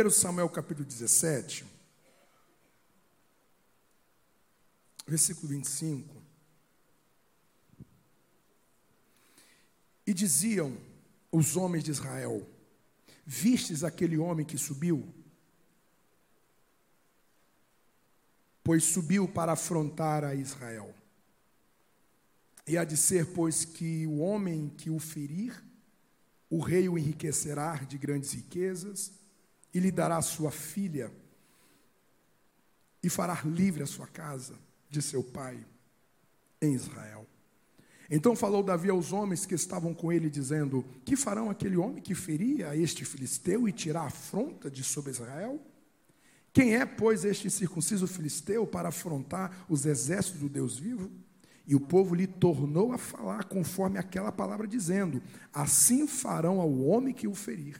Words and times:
1 0.00 0.10
Samuel 0.10 0.48
capítulo 0.48 0.86
17, 0.86 1.64
versículo 5.04 5.48
25. 5.48 6.22
E 10.06 10.14
diziam 10.14 10.78
os 11.32 11.56
homens 11.56 11.82
de 11.82 11.90
Israel: 11.90 12.48
Vistes 13.26 13.82
aquele 13.82 14.16
homem 14.16 14.46
que 14.46 14.56
subiu? 14.56 15.12
Pois 18.62 18.84
subiu 18.84 19.26
para 19.26 19.52
afrontar 19.52 20.22
a 20.22 20.32
Israel. 20.32 20.94
E 22.68 22.78
há 22.78 22.84
de 22.84 22.96
ser, 22.96 23.32
pois, 23.32 23.64
que 23.64 24.06
o 24.06 24.18
homem 24.18 24.68
que 24.68 24.90
o 24.90 25.00
ferir, 25.00 25.60
o 26.48 26.60
rei 26.60 26.88
o 26.88 26.96
enriquecerá 26.96 27.74
de 27.78 27.98
grandes 27.98 28.32
riquezas, 28.32 29.17
e 29.72 29.80
lhe 29.80 29.90
dará 29.90 30.20
sua 30.22 30.50
filha, 30.50 31.12
e 33.02 33.08
fará 33.08 33.40
livre 33.44 33.82
a 33.82 33.86
sua 33.86 34.06
casa 34.06 34.54
de 34.90 35.00
seu 35.00 35.22
pai 35.22 35.64
em 36.60 36.74
Israel. 36.74 37.26
Então 38.10 38.34
falou 38.34 38.62
Davi 38.62 38.88
aos 38.88 39.12
homens 39.12 39.44
que 39.44 39.54
estavam 39.54 39.92
com 39.92 40.10
ele, 40.10 40.30
dizendo: 40.30 40.84
Que 41.04 41.14
farão 41.14 41.50
aquele 41.50 41.76
homem 41.76 42.02
que 42.02 42.14
feria 42.14 42.74
este 42.74 43.04
filisteu 43.04 43.68
e 43.68 43.72
tirar 43.72 44.06
afronta 44.06 44.70
de 44.70 44.82
sobre 44.82 45.10
Israel? 45.10 45.60
Quem 46.52 46.74
é, 46.74 46.86
pois, 46.86 47.24
este 47.24 47.50
circunciso 47.50 48.06
filisteu 48.06 48.66
para 48.66 48.88
afrontar 48.88 49.66
os 49.68 49.84
exércitos 49.84 50.40
do 50.40 50.48
Deus 50.48 50.78
vivo? 50.78 51.10
E 51.66 51.74
o 51.74 51.80
povo 51.80 52.14
lhe 52.14 52.26
tornou 52.26 52.92
a 52.92 52.98
falar 52.98 53.44
conforme 53.44 53.98
aquela 53.98 54.32
palavra, 54.32 54.66
dizendo: 54.66 55.22
Assim 55.52 56.06
farão 56.06 56.60
ao 56.60 56.80
homem 56.80 57.12
que 57.12 57.28
o 57.28 57.34
ferir. 57.34 57.78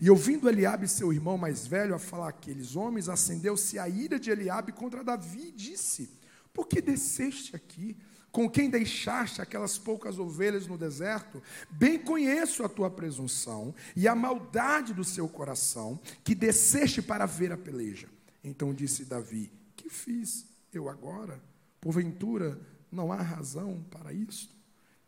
E 0.00 0.10
ouvindo 0.10 0.48
Eliabe, 0.48 0.88
seu 0.88 1.12
irmão 1.12 1.38
mais 1.38 1.66
velho, 1.66 1.94
a 1.94 1.98
falar 1.98 2.28
aqueles 2.28 2.76
homens, 2.76 3.08
acendeu-se 3.08 3.78
a 3.78 3.88
ira 3.88 4.18
de 4.18 4.30
Eliabe 4.30 4.72
contra 4.72 5.04
Davi 5.04 5.48
e 5.48 5.52
disse: 5.52 6.10
Por 6.52 6.66
que 6.66 6.80
desceste 6.80 7.54
aqui? 7.54 7.96
com 8.30 8.48
quem 8.48 8.68
deixaste 8.68 9.40
aquelas 9.40 9.78
poucas 9.78 10.18
ovelhas 10.18 10.66
no 10.66 10.76
deserto, 10.76 11.42
bem 11.70 11.98
conheço 11.98 12.62
a 12.62 12.68
tua 12.68 12.90
presunção 12.90 13.74
e 13.96 14.06
a 14.06 14.14
maldade 14.14 14.92
do 14.92 15.04
seu 15.04 15.28
coração, 15.28 15.98
que 16.22 16.34
desceste 16.34 17.00
para 17.00 17.26
ver 17.26 17.52
a 17.52 17.56
peleja. 17.56 18.08
Então 18.44 18.74
disse 18.74 19.04
Davi: 19.04 19.50
Que 19.74 19.88
fiz 19.88 20.46
eu 20.72 20.88
agora? 20.88 21.42
Porventura 21.80 22.60
não 22.90 23.12
há 23.12 23.22
razão 23.22 23.84
para 23.90 24.12
isto? 24.12 24.57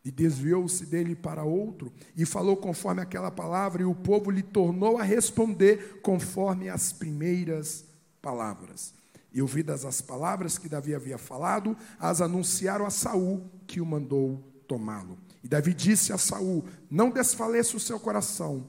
E 0.03 0.09
desviou-se 0.09 0.85
dele 0.85 1.15
para 1.15 1.43
outro, 1.43 1.91
e 2.17 2.25
falou 2.25 2.57
conforme 2.57 3.01
aquela 3.01 3.29
palavra, 3.29 3.83
e 3.83 3.85
o 3.85 3.93
povo 3.93 4.31
lhe 4.31 4.41
tornou 4.41 4.97
a 4.97 5.03
responder 5.03 5.99
conforme 6.01 6.69
as 6.69 6.91
primeiras 6.91 7.85
palavras. 8.21 8.93
E 9.33 9.41
ouvidas 9.41 9.85
as 9.85 10.01
palavras 10.01 10.57
que 10.57 10.67
Davi 10.67 10.93
havia 10.93 11.17
falado, 11.17 11.77
as 11.99 12.19
anunciaram 12.19 12.85
a 12.85 12.89
Saul, 12.89 13.49
que 13.67 13.79
o 13.79 13.85
mandou 13.85 14.43
tomá-lo. 14.67 15.17
E 15.43 15.47
Davi 15.47 15.73
disse 15.73 16.11
a 16.11 16.17
Saul: 16.17 16.65
Não 16.89 17.09
desfaleça 17.09 17.77
o 17.77 17.79
seu 17.79 17.99
coração, 17.99 18.67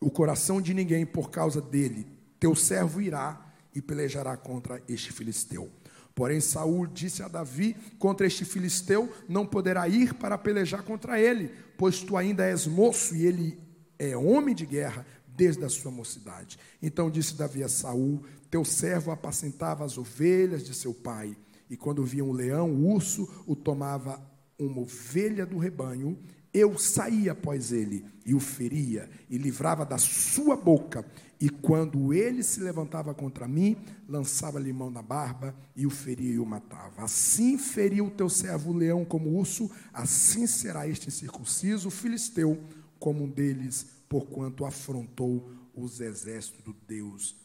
o 0.00 0.10
coração 0.10 0.60
de 0.60 0.72
ninguém 0.72 1.04
por 1.04 1.30
causa 1.30 1.60
dele. 1.60 2.06
Teu 2.40 2.54
servo 2.54 3.00
irá 3.00 3.44
e 3.74 3.82
pelejará 3.82 4.36
contra 4.36 4.82
este 4.88 5.12
filisteu. 5.12 5.70
Porém, 6.18 6.40
Saul 6.40 6.84
disse 6.88 7.22
a 7.22 7.28
Davi: 7.28 7.76
Contra 7.96 8.26
este 8.26 8.44
filisteu 8.44 9.08
não 9.28 9.46
poderá 9.46 9.88
ir 9.88 10.14
para 10.14 10.36
pelejar 10.36 10.82
contra 10.82 11.20
ele, 11.20 11.52
pois 11.76 12.00
tu 12.00 12.16
ainda 12.16 12.44
és 12.44 12.66
moço 12.66 13.14
e 13.14 13.24
ele 13.24 13.56
é 13.96 14.16
homem 14.16 14.52
de 14.52 14.66
guerra 14.66 15.06
desde 15.28 15.64
a 15.64 15.68
sua 15.68 15.92
mocidade. 15.92 16.58
Então 16.82 17.08
disse 17.08 17.36
Davi 17.36 17.62
a 17.62 17.68
Saul: 17.68 18.24
teu 18.50 18.64
servo 18.64 19.12
apacentava 19.12 19.84
as 19.84 19.96
ovelhas 19.96 20.64
de 20.64 20.74
seu 20.74 20.92
pai, 20.92 21.36
e 21.70 21.76
quando 21.76 22.04
via 22.04 22.24
um 22.24 22.32
leão, 22.32 22.68
o 22.68 22.92
urso 22.92 23.44
o 23.46 23.54
tomava 23.54 24.20
uma 24.58 24.80
ovelha 24.80 25.46
do 25.46 25.56
rebanho, 25.56 26.18
eu 26.52 26.76
saía 26.76 27.30
após 27.30 27.70
ele 27.70 28.04
e 28.26 28.34
o 28.34 28.40
feria 28.40 29.08
e 29.30 29.38
livrava 29.38 29.86
da 29.86 29.98
sua 29.98 30.56
boca. 30.56 31.06
E 31.40 31.48
quando 31.48 32.12
ele 32.12 32.42
se 32.42 32.60
levantava 32.60 33.14
contra 33.14 33.46
mim, 33.46 33.76
lançava-lhe 34.08 34.72
mão 34.72 34.90
na 34.90 35.02
barba 35.02 35.54
e 35.76 35.86
o 35.86 35.90
feria 35.90 36.34
e 36.34 36.38
o 36.38 36.46
matava. 36.46 37.04
Assim 37.04 37.56
feriu 37.56 38.06
o 38.06 38.10
teu 38.10 38.28
servo 38.28 38.70
o 38.70 38.76
leão 38.76 39.04
como 39.04 39.38
urso, 39.38 39.70
assim 39.92 40.46
será 40.46 40.88
este 40.88 41.10
circunciso, 41.10 41.90
filisteu, 41.90 42.60
como 42.98 43.24
um 43.24 43.30
deles, 43.30 43.86
porquanto 44.08 44.64
afrontou 44.64 45.52
os 45.74 46.00
exércitos 46.00 46.64
do 46.64 46.74
Deus 46.86 47.36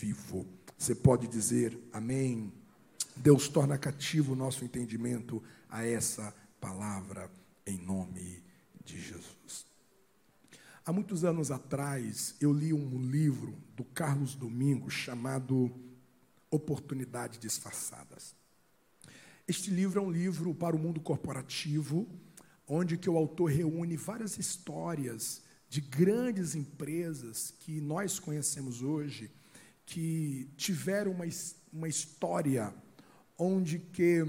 vivo. 0.00 0.44
Você 0.76 0.94
pode 0.94 1.28
dizer 1.28 1.78
amém? 1.92 2.52
Deus 3.16 3.48
torna 3.48 3.78
cativo 3.78 4.32
o 4.32 4.36
nosso 4.36 4.64
entendimento 4.64 5.42
a 5.70 5.86
essa 5.86 6.34
palavra 6.60 7.30
em 7.66 7.78
nome 7.78 8.20
de. 8.20 8.45
Há 10.88 10.92
muitos 10.92 11.24
anos 11.24 11.50
atrás, 11.50 12.36
eu 12.40 12.52
li 12.52 12.72
um 12.72 13.00
livro 13.00 13.58
do 13.74 13.82
Carlos 13.82 14.36
Domingos 14.36 14.94
chamado 14.94 15.68
Oportunidades 16.48 17.40
Disfarçadas. 17.40 18.36
Este 19.48 19.68
livro 19.68 19.98
é 19.98 20.02
um 20.04 20.12
livro 20.12 20.54
para 20.54 20.76
o 20.76 20.78
mundo 20.78 21.00
corporativo, 21.00 22.06
onde 22.68 22.96
que 22.96 23.10
o 23.10 23.16
autor 23.16 23.50
reúne 23.50 23.96
várias 23.96 24.38
histórias 24.38 25.42
de 25.68 25.80
grandes 25.80 26.54
empresas 26.54 27.52
que 27.58 27.80
nós 27.80 28.20
conhecemos 28.20 28.80
hoje, 28.80 29.28
que 29.84 30.48
tiveram 30.56 31.10
uma, 31.10 31.24
uma 31.72 31.88
história 31.88 32.72
onde 33.36 33.80
que 33.80 34.24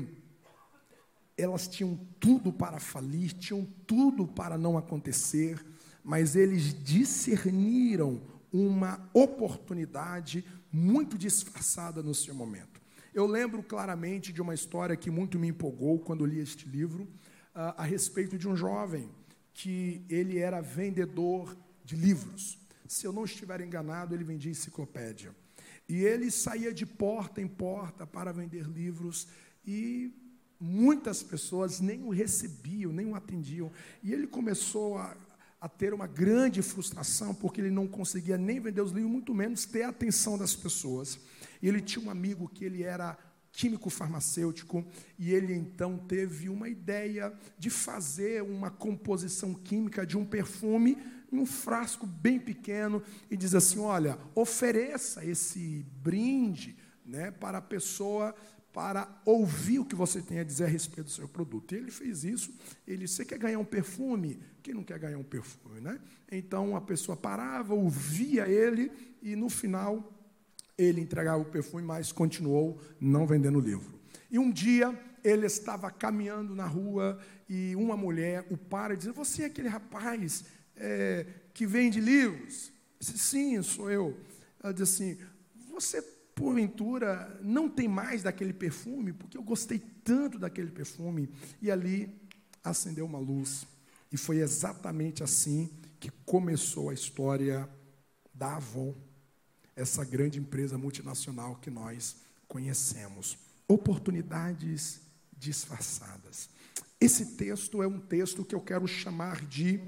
elas 1.38 1.68
tinham 1.68 1.96
tudo 2.20 2.52
para 2.52 2.80
falir, 2.80 3.32
tinham 3.34 3.64
tudo 3.86 4.28
para 4.28 4.58
não 4.58 4.76
acontecer, 4.76 5.64
mas 6.08 6.38
eles 6.38 6.74
discerniram 6.86 8.22
uma 8.50 9.10
oportunidade 9.14 10.46
muito 10.72 11.18
disfarçada 11.18 12.02
no 12.02 12.16
seu 12.16 12.34
momento. 12.34 12.80
Eu 13.14 13.26
lembro 13.26 13.62
claramente 13.62 14.32
de 14.32 14.42
uma 14.42 14.54
história 14.54 14.96
que 14.96 15.12
muito 15.12 15.38
me 15.38 15.50
empolgou 15.50 16.00
quando 16.00 16.26
li 16.26 16.40
este 16.40 16.66
livro, 16.66 17.10
a, 17.54 17.84
a 17.84 17.86
respeito 17.86 18.38
de 18.38 18.48
um 18.48 18.56
jovem 18.56 19.10
que 19.54 20.02
ele 20.08 20.38
era 20.38 20.62
vendedor 20.62 21.58
de 21.84 21.98
livros. 21.98 22.58
Se 22.88 23.06
eu 23.06 23.12
não 23.12 23.26
estiver 23.26 23.60
enganado, 23.60 24.16
ele 24.16 24.24
vendia 24.24 24.50
enciclopédia. 24.50 25.36
E 25.90 26.06
ele 26.06 26.32
saía 26.32 26.74
de 26.74 26.86
porta 26.86 27.42
em 27.42 27.48
porta 27.50 28.08
para 28.08 28.32
vender 28.32 28.66
livros 28.66 29.28
e 29.66 30.14
muitas 30.58 31.22
pessoas 31.22 31.82
nem 31.82 32.02
o 32.06 32.12
recebiam, 32.12 32.94
nem 32.94 33.08
o 33.08 33.16
atendiam. 33.16 33.70
E 34.02 34.14
ele 34.14 34.26
começou 34.26 34.98
a, 34.98 35.14
a 35.60 35.68
ter 35.68 35.94
uma 35.94 36.08
grande 36.08 36.62
frustração 36.62 37.34
porque 37.34 37.60
ele 37.60 37.72
não 37.72 37.88
conseguia 37.88 38.38
nem 38.38 38.60
vender 38.60 38.82
os 38.82 38.92
livros, 38.92 39.12
muito 39.12 39.34
menos 39.34 39.66
ter 39.66 39.84
a 39.84 39.90
atenção 39.90 40.38
das 40.38 40.56
pessoas. 40.56 41.20
E 41.62 41.68
ele 41.68 41.82
tinha 41.82 42.06
um 42.06 42.12
amigo 42.12 42.48
que 42.48 42.64
ele 42.64 42.84
era 42.84 43.18
químico 43.52 43.90
farmacêutico 43.90 44.86
e 45.18 45.34
ele 45.34 45.52
então 45.52 45.98
teve 45.98 46.48
uma 46.48 46.70
ideia 46.70 47.34
de 47.58 47.72
fazer 47.72 48.44
uma 48.44 48.70
composição 48.70 49.54
química 49.56 50.06
de 50.06 50.16
um 50.16 50.24
perfume 50.24 50.96
em 51.32 51.40
um 51.40 51.46
frasco 51.46 52.06
bem 52.06 52.40
pequeno 52.40 53.02
e 53.32 53.36
diz 53.36 53.56
assim: 53.56 53.80
olha, 53.80 54.20
ofereça 54.36 55.26
esse 55.26 55.84
brinde 56.04 56.78
né, 57.04 57.32
para 57.32 57.58
a 57.58 57.62
pessoa 57.62 58.36
para 58.74 59.08
ouvir 59.26 59.80
o 59.80 59.86
que 59.86 59.96
você 59.96 60.22
tem 60.22 60.40
a 60.40 60.44
dizer 60.44 60.66
a 60.66 60.68
respeito 60.68 61.06
do 61.06 61.12
seu 61.12 61.28
produto. 61.28 61.74
E 61.74 61.78
ele 61.78 61.92
fez 61.92 62.24
isso. 62.24 62.54
Ele, 62.88 63.08
você 63.08 63.26
quer 63.26 63.40
ganhar 63.40 63.60
um 63.60 63.66
perfume? 63.66 64.40
Quem 64.62 64.74
não 64.74 64.84
quer 64.84 65.00
ganhar 65.00 65.18
um 65.18 65.24
perfume, 65.24 65.82
né? 65.82 66.00
Então 66.32 66.76
a 66.76 66.82
pessoa 66.82 67.16
parava, 67.16 67.74
ouvia 67.74 68.48
ele 68.48 68.92
e 69.22 69.36
no 69.36 69.50
final 69.50 70.14
ele 70.78 71.02
entregava 71.02 71.42
o 71.42 71.46
perfume, 71.46 71.84
mas 71.84 72.12
continuou 72.12 72.80
não 73.00 73.26
vendendo 73.26 73.58
o 73.58 73.62
livro. 73.62 74.00
E 74.30 74.38
um 74.38 74.52
dia 74.52 74.98
ele 75.24 75.46
estava 75.46 75.90
caminhando 75.90 76.54
na 76.54 76.66
rua 76.66 77.20
e 77.50 77.76
uma 77.76 77.98
mulher 77.98 78.46
o 78.50 78.58
para 78.58 78.94
e 78.94 78.98
diz: 78.98 79.08
Você 79.08 79.44
é 79.44 79.46
aquele 79.46 79.68
rapaz 79.68 80.46
é, 80.76 81.26
que 81.54 81.66
vende 81.66 82.00
livros? 82.00 82.72
Disse, 83.00 83.18
Sim, 83.18 83.62
sou 83.62 83.90
eu. 83.90 84.18
Ela 84.62 84.74
diz 84.74 84.84
assim: 84.84 85.18
Você, 85.72 86.04
porventura, 86.38 87.36
não 87.42 87.68
tem 87.68 87.88
mais 87.88 88.22
daquele 88.22 88.54
perfume? 88.54 89.12
Porque 89.12 89.36
eu 89.36 89.42
gostei 89.42 89.80
tanto 89.80 90.38
daquele 90.38 90.70
perfume. 90.70 91.28
E 91.60 91.72
ali 91.72 92.16
acendeu 92.64 93.06
uma 93.06 93.18
luz. 93.18 93.66
E 94.12 94.18
foi 94.18 94.38
exatamente 94.38 95.24
assim 95.24 95.70
que 96.00 96.12
começou 96.26 96.92
a 96.92 96.94
história 96.94 97.68
da 98.32 98.58
Avon, 98.58 98.94
essa 99.76 100.06
grande 100.06 100.40
empresa 100.40 100.78
multinacional 100.78 101.56
que 101.56 101.72
nós 101.72 102.18
conhecemos. 102.48 103.36
Oportunidades 103.68 105.02
disfarçadas. 105.36 106.50
Esse 107.02 107.36
texto 107.36 107.82
é 107.82 107.88
um 107.88 108.00
texto 108.00 108.46
que 108.46 108.54
eu 108.54 108.62
quero 108.62 108.88
chamar 108.88 109.44
de 109.44 109.82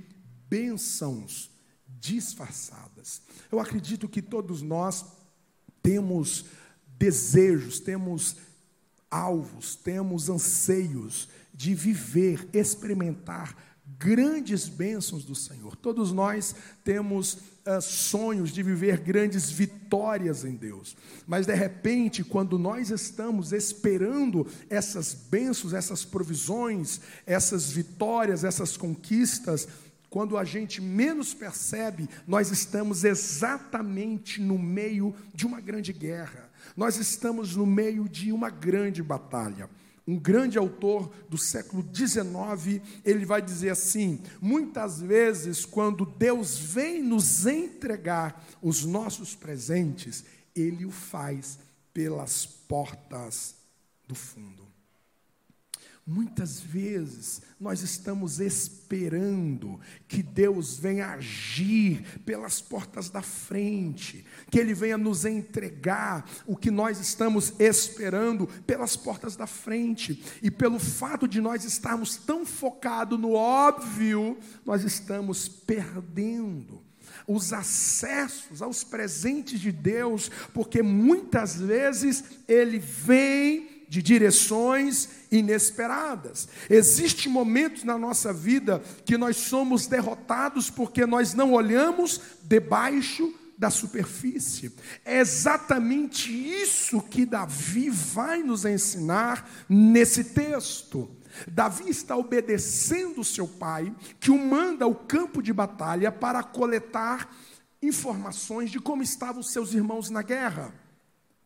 bênçãos 0.49 1.51
disfarçadas. 1.87 3.21
Eu 3.51 3.59
acredito 3.59 4.09
que 4.09 4.21
todos 4.21 4.63
nós 4.63 5.18
temos 5.81 6.45
desejos, 6.97 7.79
temos 7.79 8.35
alvos, 9.09 9.75
temos 9.75 10.29
anseios 10.29 11.29
de 11.53 11.73
viver, 11.73 12.47
experimentar 12.53 13.55
grandes 13.97 14.67
bênçãos 14.67 15.25
do 15.25 15.35
Senhor. 15.35 15.75
Todos 15.75 16.11
nós 16.11 16.55
temos 16.83 17.33
uh, 17.33 17.81
sonhos 17.81 18.51
de 18.51 18.61
viver 18.61 18.99
grandes 18.99 19.49
vitórias 19.49 20.45
em 20.45 20.55
Deus. 20.55 20.95
Mas 21.27 21.45
de 21.45 21.53
repente, 21.53 22.23
quando 22.23 22.59
nós 22.59 22.91
estamos 22.91 23.51
esperando 23.51 24.47
essas 24.69 25.13
bênçãos, 25.13 25.73
essas 25.73 26.05
provisões, 26.05 27.01
essas 27.25 27.71
vitórias, 27.71 28.43
essas 28.43 28.77
conquistas, 28.77 29.67
quando 30.09 30.37
a 30.37 30.43
gente 30.43 30.81
menos 30.81 31.33
percebe, 31.33 32.09
nós 32.25 32.49
estamos 32.49 33.03
exatamente 33.03 34.41
no 34.41 34.57
meio 34.57 35.15
de 35.33 35.45
uma 35.45 35.61
grande 35.61 35.93
guerra. 35.93 36.49
Nós 36.75 36.97
estamos 36.97 37.55
no 37.55 37.65
meio 37.65 38.09
de 38.09 38.31
uma 38.31 38.49
grande 38.49 39.03
batalha. 39.03 39.69
Um 40.07 40.17
grande 40.17 40.57
autor 40.57 41.13
do 41.29 41.37
século 41.37 41.87
XIX, 41.93 42.81
ele 43.05 43.25
vai 43.25 43.43
dizer 43.43 43.69
assim: 43.69 44.19
muitas 44.41 44.99
vezes, 44.99 45.65
quando 45.65 46.03
Deus 46.03 46.57
vem 46.57 47.03
nos 47.03 47.45
entregar 47.45 48.43
os 48.59 48.83
nossos 48.85 49.35
presentes, 49.35 50.25
Ele 50.55 50.83
o 50.85 50.91
faz 50.91 51.59
pelas 51.93 52.47
portas 52.47 53.55
do 54.07 54.15
fundo. 54.15 54.68
Muitas 56.05 56.59
vezes 56.59 57.41
nós 57.59 57.81
estamos 57.81 58.39
esperando 58.39 59.79
que 60.07 60.23
Deus 60.23 60.77
venha 60.77 61.09
agir 61.09 62.19
pelas 62.25 62.59
portas 62.59 63.09
da 63.09 63.21
frente, 63.21 64.25
que 64.49 64.57
Ele 64.57 64.73
venha 64.73 64.97
nos 64.97 65.23
entregar 65.23 66.27
o 66.47 66.55
que 66.55 66.71
nós 66.71 66.99
estamos 66.99 67.53
esperando 67.59 68.47
pelas 68.65 68.95
portas 68.95 69.35
da 69.35 69.45
frente, 69.45 70.23
e 70.41 70.49
pelo 70.49 70.79
fato 70.79 71.27
de 71.27 71.39
nós 71.39 71.63
estarmos 71.63 72.17
tão 72.17 72.45
focados 72.45 73.19
no 73.19 73.33
óbvio, 73.33 74.37
nós 74.65 74.83
estamos 74.83 75.47
perdendo 75.47 76.81
os 77.27 77.53
acessos 77.53 78.61
aos 78.61 78.83
presentes 78.83 79.59
de 79.59 79.71
Deus, 79.71 80.31
porque 80.53 80.81
muitas 80.81 81.55
vezes 81.55 82.23
Ele 82.47 82.79
vem 82.79 83.78
de 83.89 84.03
direções 84.03 85.09
inesperadas. 85.31 86.47
Existem 86.69 87.31
momentos 87.31 87.83
na 87.83 87.97
nossa 87.97 88.31
vida 88.31 88.81
que 89.03 89.17
nós 89.17 89.35
somos 89.35 89.87
derrotados 89.87 90.69
porque 90.69 91.07
nós 91.07 91.33
não 91.33 91.53
olhamos 91.53 92.21
debaixo 92.43 93.33
da 93.57 93.71
superfície. 93.71 94.71
É 95.03 95.19
exatamente 95.19 96.31
isso 96.31 97.01
que 97.01 97.25
Davi 97.25 97.89
vai 97.89 98.43
nos 98.43 98.63
ensinar 98.63 99.49
nesse 99.67 100.23
texto. 100.23 101.09
Davi 101.47 101.89
está 101.89 102.15
obedecendo 102.15 103.23
seu 103.23 103.47
pai, 103.47 103.93
que 104.19 104.29
o 104.31 104.37
manda 104.37 104.85
ao 104.85 104.93
campo 104.93 105.41
de 105.41 105.51
batalha 105.51 106.11
para 106.11 106.43
coletar 106.43 107.35
informações 107.81 108.69
de 108.69 108.79
como 108.79 109.01
estavam 109.01 109.41
seus 109.41 109.73
irmãos 109.73 110.09
na 110.09 110.21
guerra. 110.21 110.73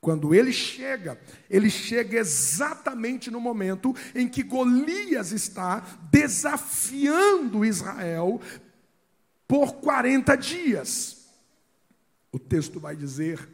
Quando 0.04 0.36
ele 0.36 0.52
chega, 0.52 1.18
ele 1.50 1.70
chega 1.70 2.20
exatamente 2.20 3.32
no 3.32 3.40
momento 3.40 3.96
em 4.14 4.28
que 4.28 4.44
Golias 4.44 5.32
está 5.32 5.80
desafiando 6.12 7.64
Israel 7.64 8.42
por 9.48 9.76
40 9.76 10.36
dias. 10.36 11.30
O 12.34 12.38
texto 12.38 12.82
vai 12.82 12.98
dizer 12.98 13.48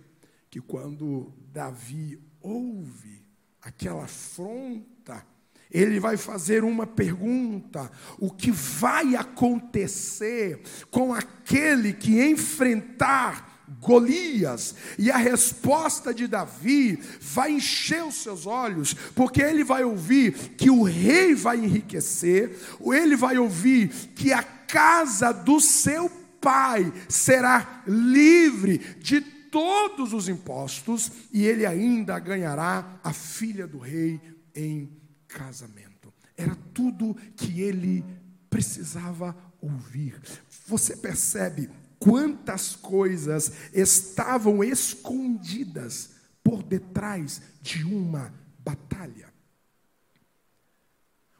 que 0.49 0.59
quando 0.59 1.31
Davi 1.53 2.19
ouve 2.41 3.23
aquela 3.61 4.05
afronta, 4.05 5.23
ele 5.69 5.99
vai 5.99 6.17
fazer 6.17 6.63
uma 6.63 6.87
pergunta: 6.87 7.91
o 8.17 8.31
que 8.31 8.49
vai 8.49 9.15
acontecer 9.15 10.63
com 10.89 11.13
aquele 11.13 11.93
que 11.93 12.19
enfrentar 12.19 13.48
Golias. 13.81 14.75
E 14.97 15.11
a 15.11 15.17
resposta 15.17 16.13
de 16.13 16.27
Davi 16.27 16.99
vai 17.21 17.51
encher 17.51 18.03
os 18.03 18.15
seus 18.15 18.45
olhos, 18.45 18.93
porque 19.15 19.41
ele 19.41 19.63
vai 19.63 19.83
ouvir 19.83 20.33
que 20.55 20.69
o 20.69 20.83
rei 20.83 21.35
vai 21.35 21.57
enriquecer, 21.57 22.57
ele 22.81 23.15
vai 23.15 23.37
ouvir 23.37 23.89
que 24.15 24.33
a 24.33 24.43
casa 24.43 25.31
do 25.31 25.59
seu 25.59 26.09
pai 26.41 26.91
será 27.07 27.83
livre 27.87 28.77
de 28.99 29.21
todos 29.21 30.13
os 30.13 30.29
impostos, 30.29 31.11
e 31.33 31.45
ele 31.45 31.65
ainda 31.65 32.19
ganhará 32.19 32.99
a 33.03 33.11
filha 33.11 33.65
do 33.65 33.79
rei 33.79 34.21
em 34.55 34.89
casamento. 35.27 36.13
Era 36.37 36.55
tudo 36.73 37.15
que 37.35 37.61
ele 37.61 38.05
precisava 38.49 39.35
ouvir. 39.61 40.19
Você 40.67 40.95
percebe 40.95 41.69
quantas 41.99 42.75
coisas 42.75 43.51
estavam 43.73 44.63
escondidas 44.63 46.11
por 46.43 46.63
detrás 46.63 47.41
de 47.61 47.83
uma 47.83 48.33
batalha. 48.59 49.29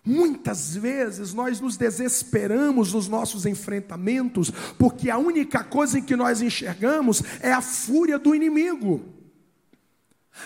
Muitas 0.03 0.75
vezes 0.75 1.33
nós 1.33 1.59
nos 1.59 1.77
desesperamos 1.77 2.93
nos 2.93 3.07
nossos 3.07 3.45
enfrentamentos, 3.45 4.49
porque 4.77 5.09
a 5.09 5.17
única 5.17 5.63
coisa 5.63 5.99
em 5.99 6.03
que 6.03 6.15
nós 6.15 6.41
enxergamos 6.41 7.21
é 7.41 7.51
a 7.51 7.61
fúria 7.61 8.17
do 8.17 8.33
inimigo. 8.33 9.03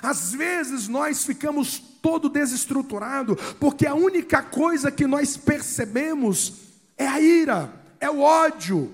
Às 0.02 0.34
vezes 0.34 0.88
nós 0.88 1.24
ficamos 1.24 1.80
todo 2.02 2.28
desestruturado, 2.28 3.36
porque 3.60 3.86
a 3.86 3.96
única 3.96 4.42
coisa 4.42 4.92
que 4.92 5.08
nós 5.08 5.38
percebemos 5.38 6.54
é 6.98 7.08
a 7.08 7.22
ira, 7.22 7.74
é 8.00 8.10
o 8.10 8.20
ódio, 8.20 8.92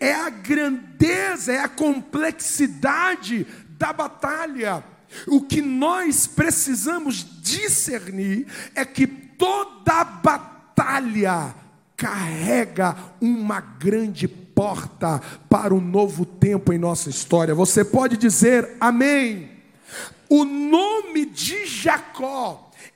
é 0.00 0.12
a 0.12 0.30
grandeza, 0.30 1.52
é 1.52 1.60
a 1.60 1.68
complexidade 1.68 3.46
da 3.78 3.92
batalha. 3.92 4.84
O 5.26 5.40
que 5.40 5.62
nós 5.62 6.26
precisamos 6.26 7.26
discernir 7.40 8.46
é 8.74 8.84
que 8.84 9.06
toda 9.06 10.04
batalha 10.04 11.54
carrega 11.96 12.96
uma 13.20 13.60
grande 13.60 14.28
porta 14.28 15.20
para 15.48 15.74
um 15.74 15.80
novo 15.80 16.24
tempo 16.24 16.72
em 16.72 16.78
nossa 16.78 17.08
história. 17.08 17.54
Você 17.54 17.84
pode 17.84 18.16
dizer 18.16 18.76
amém. 18.80 19.50
O 20.28 20.44
nome 20.44 21.24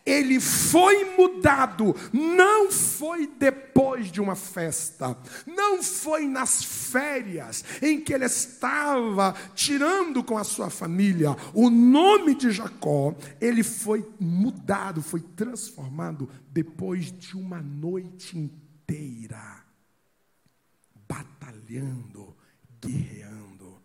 ele 0.04 0.40
foi 0.40 1.16
mudado, 1.16 1.94
não 2.12 2.71
foi 2.73 3.26
depois 3.26 4.11
de 4.11 4.21
uma 4.21 4.35
festa, 4.35 5.16
não 5.47 5.82
foi 5.82 6.26
nas 6.26 6.64
férias 6.64 7.64
em 7.80 8.00
que 8.00 8.12
ele 8.12 8.25
estava 8.25 9.35
tirando 9.54 10.23
com 10.25 10.37
a 10.37 10.44
sua 10.44 10.71
família. 10.71 11.37
O 11.54 11.71
nome 11.71 12.35
de 12.35 12.50
Jacó, 12.50 13.14
ele 13.40 13.62
foi 13.62 14.09
mudado, 14.18 15.02
foi 15.02 15.21
transformado 15.21 16.28
depois 16.50 17.12
de 17.12 17.37
uma 17.37 17.61
noite 17.61 18.37
inteira, 18.37 19.64
batalhando, 21.09 22.37
guerreando. 22.80 23.80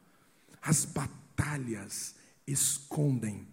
As 0.62 0.84
batalhas 0.84 2.16
escondem 2.48 3.48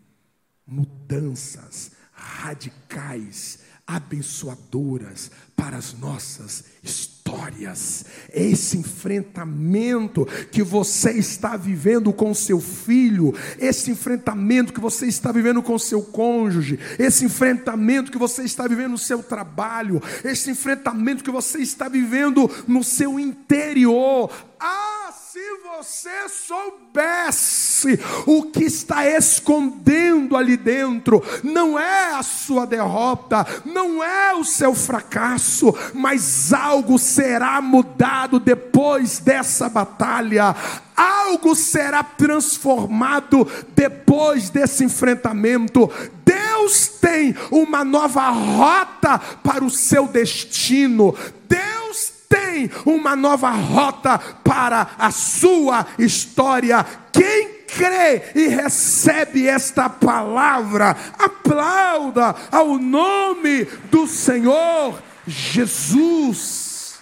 mudanças 0.66 1.92
radicais, 2.14 3.59
abençoadoras 3.87 5.30
para 5.54 5.76
as 5.76 5.92
nossas 5.92 6.64
histórias. 6.83 8.04
Esse 8.33 8.78
enfrentamento 8.78 10.26
que 10.50 10.62
você 10.62 11.12
está 11.12 11.56
vivendo 11.56 12.12
com 12.12 12.33
seu 12.35 12.61
filho, 12.61 13.35
esse 13.59 13.90
enfrentamento 13.90 14.73
que 14.73 14.80
você 14.80 15.06
está 15.06 15.33
vivendo 15.33 15.62
com 15.62 15.78
seu 15.78 16.02
cônjuge, 16.02 16.78
esse 16.99 17.25
enfrentamento 17.25 18.11
que 18.11 18.18
você 18.18 18.42
está 18.42 18.66
vivendo 18.66 18.92
no 18.92 18.99
seu 18.99 19.23
trabalho, 19.23 20.02
esse 20.25 20.50
enfrentamento 20.50 21.25
que 21.25 21.30
você 21.30 21.59
está 21.59 21.88
vivendo 21.88 22.50
no 22.66 22.83
seu 22.83 23.18
interior. 23.18 24.30
Ah, 24.59 25.12
se 25.35 25.41
você 25.64 26.29
soubesse 26.29 27.99
o 28.25 28.45
que 28.53 28.62
está 28.62 29.05
escondendo 29.05 30.37
ali 30.37 30.57
dentro, 30.57 31.21
não 31.43 31.76
é 31.76 32.12
a 32.12 32.23
sua 32.23 32.64
derrota, 32.64 33.45
não 33.64 34.00
é 34.00 34.33
o 34.33 34.45
seu 34.45 34.76
fracasso, 34.76 35.75
mas 35.93 36.53
algo 36.53 37.00
será 37.00 37.61
mudado 37.61 38.38
depois 38.38 39.19
dessa 39.19 39.69
batalha, 39.69 40.55
algo 40.97 41.57
será 41.57 42.05
transformado 42.05 43.45
depois 43.75 44.50
desse 44.50 44.85
enfrentamento. 44.85 45.91
Deus 46.25 46.87
tem 46.87 47.35
uma 47.50 47.83
nova 47.83 48.31
rota 48.31 49.19
para 49.43 49.64
o 49.64 49.71
seu 49.71 50.07
destino, 50.07 51.12
Deus 51.49 52.13
tem 52.28 52.71
uma 52.87 53.14
nova 53.16 53.50
rota 53.50 54.19
para 54.19 54.95
a 54.99 55.11
sua 55.11 55.87
história. 55.99 56.85
Quem 57.12 57.64
crê 57.66 58.33
e 58.35 58.49
recebe 58.49 59.47
esta 59.47 59.88
palavra, 59.88 60.90
aplauda 61.19 62.35
ao 62.50 62.78
nome 62.78 63.64
do 63.90 64.07
Senhor 64.07 65.02
Jesus. 65.26 66.99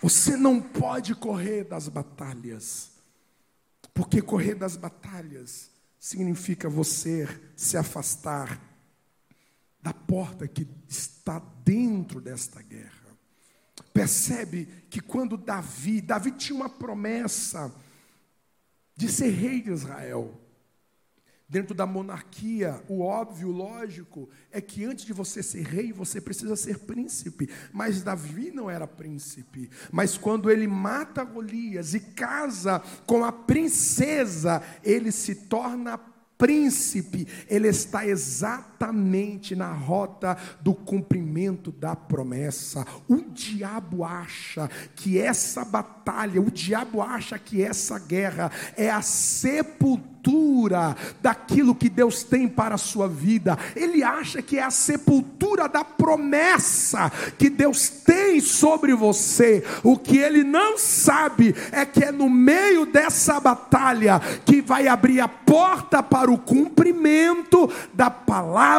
Você 0.00 0.36
não 0.36 0.60
pode 0.60 1.14
correr 1.14 1.64
das 1.64 1.88
batalhas, 1.88 2.90
porque 3.94 4.20
correr 4.20 4.54
das 4.54 4.76
batalhas 4.76 5.70
significa 5.98 6.68
você 6.68 7.26
se 7.56 7.78
afastar 7.78 8.60
da 9.80 9.92
porta 9.92 10.46
que 10.46 10.68
está 10.88 11.40
dentro 11.64 12.20
desta 12.20 12.60
guerra. 12.60 12.93
Percebe 13.94 14.66
que 14.90 15.00
quando 15.00 15.36
Davi, 15.36 16.00
Davi 16.00 16.32
tinha 16.32 16.56
uma 16.56 16.68
promessa 16.68 17.72
de 18.96 19.08
ser 19.08 19.28
rei 19.28 19.62
de 19.62 19.70
Israel. 19.70 20.40
Dentro 21.48 21.76
da 21.76 21.86
monarquia, 21.86 22.82
o 22.88 23.02
óbvio, 23.02 23.50
o 23.50 23.52
lógico, 23.52 24.28
é 24.50 24.60
que 24.60 24.84
antes 24.84 25.04
de 25.04 25.12
você 25.12 25.44
ser 25.44 25.62
rei, 25.62 25.92
você 25.92 26.20
precisa 26.20 26.56
ser 26.56 26.80
príncipe. 26.80 27.48
Mas 27.72 28.02
Davi 28.02 28.50
não 28.50 28.68
era 28.68 28.84
príncipe. 28.84 29.70
Mas 29.92 30.18
quando 30.18 30.50
ele 30.50 30.66
mata 30.66 31.22
Golias 31.22 31.94
e 31.94 32.00
casa 32.00 32.80
com 33.06 33.24
a 33.24 33.30
princesa, 33.30 34.60
ele 34.82 35.12
se 35.12 35.36
torna 35.46 35.96
príncipe, 36.36 37.28
ele 37.48 37.68
está 37.68 38.04
exatamente 38.04 38.73
na 38.92 39.72
rota 39.72 40.36
do 40.60 40.74
cumprimento 40.74 41.70
da 41.70 41.94
promessa. 41.94 42.86
O 43.08 43.16
diabo 43.16 44.04
acha 44.04 44.70
que 44.94 45.18
essa 45.18 45.64
batalha, 45.64 46.40
o 46.40 46.50
diabo 46.50 47.02
acha 47.02 47.38
que 47.38 47.62
essa 47.62 47.98
guerra 47.98 48.50
é 48.76 48.90
a 48.90 49.02
sepultura 49.02 50.14
sepultura 50.24 50.96
daquilo 51.20 51.74
que 51.74 51.88
Deus 51.88 52.24
tem 52.24 52.48
para 52.48 52.76
a 52.76 52.78
sua 52.78 53.06
vida. 53.06 53.58
Ele 53.76 54.02
acha 54.02 54.40
que 54.40 54.58
é 54.58 54.62
a 54.62 54.70
sepultura 54.70 55.68
da 55.68 55.84
promessa 55.84 57.12
que 57.38 57.50
Deus 57.50 57.88
tem 57.88 58.40
sobre 58.40 58.94
você. 58.94 59.62
O 59.82 59.98
que 59.98 60.18
ele 60.18 60.42
não 60.42 60.78
sabe 60.78 61.54
é 61.70 61.84
que 61.84 62.04
é 62.04 62.10
no 62.10 62.30
meio 62.30 62.86
dessa 62.86 63.38
batalha 63.38 64.20
que 64.44 64.62
vai 64.62 64.88
abrir 64.88 65.20
a 65.20 65.28
porta 65.28 66.02
para 66.02 66.30
o 66.30 66.38
cumprimento 66.38 67.70
da 67.92 68.10
palavra, 68.10 68.73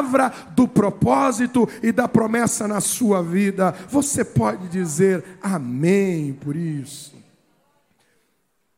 do 0.55 0.67
propósito 0.67 1.67
e 1.81 1.91
da 1.91 2.07
promessa 2.07 2.67
na 2.67 2.81
sua 2.81 3.21
vida. 3.21 3.71
Você 3.89 4.23
pode 4.23 4.67
dizer 4.67 5.23
amém 5.41 6.33
por 6.33 6.55
isso. 6.55 7.15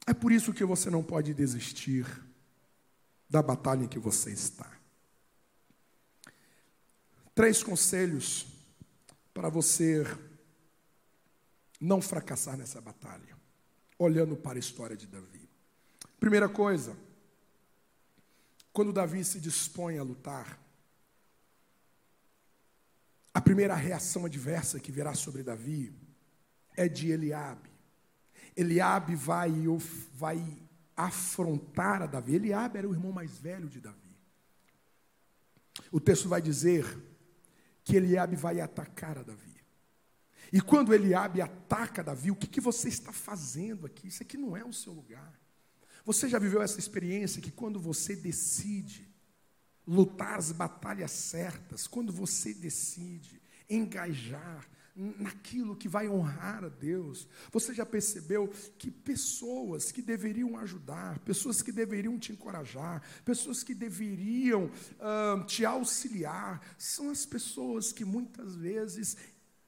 É 0.05 0.13
por 0.13 0.31
isso 0.31 0.53
que 0.53 0.63
você 0.63 0.89
não 0.89 1.03
pode 1.03 1.33
desistir 1.33 2.05
da 3.29 3.41
batalha 3.41 3.83
em 3.83 3.87
que 3.87 3.99
você 3.99 4.31
está. 4.31 4.71
Três 7.35 7.61
conselhos 7.61 8.47
para 9.33 9.49
você 9.49 10.03
não 11.79 12.01
fracassar 12.01 12.57
nessa 12.57 12.81
batalha, 12.81 13.37
olhando 13.99 14.35
para 14.35 14.57
a 14.57 14.59
história 14.59 14.95
de 14.95 15.05
Davi. 15.05 15.47
Primeira 16.19 16.49
coisa, 16.49 16.97
quando 18.73 18.93
Davi 18.93 19.23
se 19.23 19.39
dispõe 19.39 19.97
a 19.97 20.03
lutar, 20.03 20.59
a 23.37 23.41
primeira 23.41 23.75
reação 23.75 24.25
adversa 24.25 24.79
que 24.79 24.91
virá 24.91 25.13
sobre 25.13 25.43
Davi 25.43 25.93
é 26.75 26.89
de 26.89 27.11
Eliabe. 27.11 27.69
Eliabe 28.55 29.13
vai, 29.13 29.53
vai 30.15 30.43
afrontar 30.95 32.01
a 32.01 32.07
Davi. 32.07 32.33
Eliabe 32.33 32.79
era 32.79 32.89
o 32.89 32.91
irmão 32.91 33.11
mais 33.11 33.37
velho 33.37 33.69
de 33.69 33.79
Davi. 33.79 34.17
O 35.91 35.99
texto 35.99 36.27
vai 36.27 36.41
dizer 36.41 36.83
que 37.83 37.95
Eliabe 37.95 38.35
vai 38.35 38.59
atacar 38.59 39.19
a 39.19 39.21
Davi. 39.21 39.61
E 40.51 40.59
quando 40.59 40.91
Eliabe 40.91 41.39
ataca 41.39 42.03
Davi, 42.03 42.31
o 42.31 42.35
que, 42.35 42.47
que 42.47 42.59
você 42.59 42.89
está 42.89 43.11
fazendo 43.11 43.85
aqui? 43.85 44.07
Isso 44.07 44.23
aqui 44.23 44.35
não 44.35 44.57
é 44.57 44.65
o 44.65 44.73
seu 44.73 44.93
lugar. 44.93 45.39
Você 46.03 46.27
já 46.27 46.39
viveu 46.39 46.59
essa 46.59 46.79
experiência 46.79 47.39
que 47.39 47.51
quando 47.51 47.79
você 47.79 48.15
decide 48.15 49.06
lutar 49.87 50.37
as 50.37 50.51
batalhas 50.51 51.11
certas, 51.11 51.87
quando 51.87 52.11
você 52.11 52.53
decide 52.53 53.41
engajar, 53.69 54.67
naquilo 54.97 55.75
que 55.75 55.87
vai 55.87 56.09
honrar 56.09 56.63
a 56.63 56.69
Deus. 56.69 57.27
Você 57.51 57.73
já 57.73 57.85
percebeu 57.85 58.51
que 58.79 58.89
pessoas 58.89 59.91
que 59.91 60.01
deveriam 60.01 60.57
ajudar, 60.57 61.19
pessoas 61.19 61.61
que 61.61 61.71
deveriam 61.71 62.17
te 62.17 62.31
encorajar, 62.31 63.03
pessoas 63.23 63.63
que 63.63 63.75
deveriam 63.75 64.65
uh, 64.65 65.43
te 65.45 65.63
auxiliar, 65.63 66.61
são 66.79 67.11
as 67.11 67.25
pessoas 67.25 67.91
que 67.91 68.03
muitas 68.03 68.55
vezes 68.55 69.15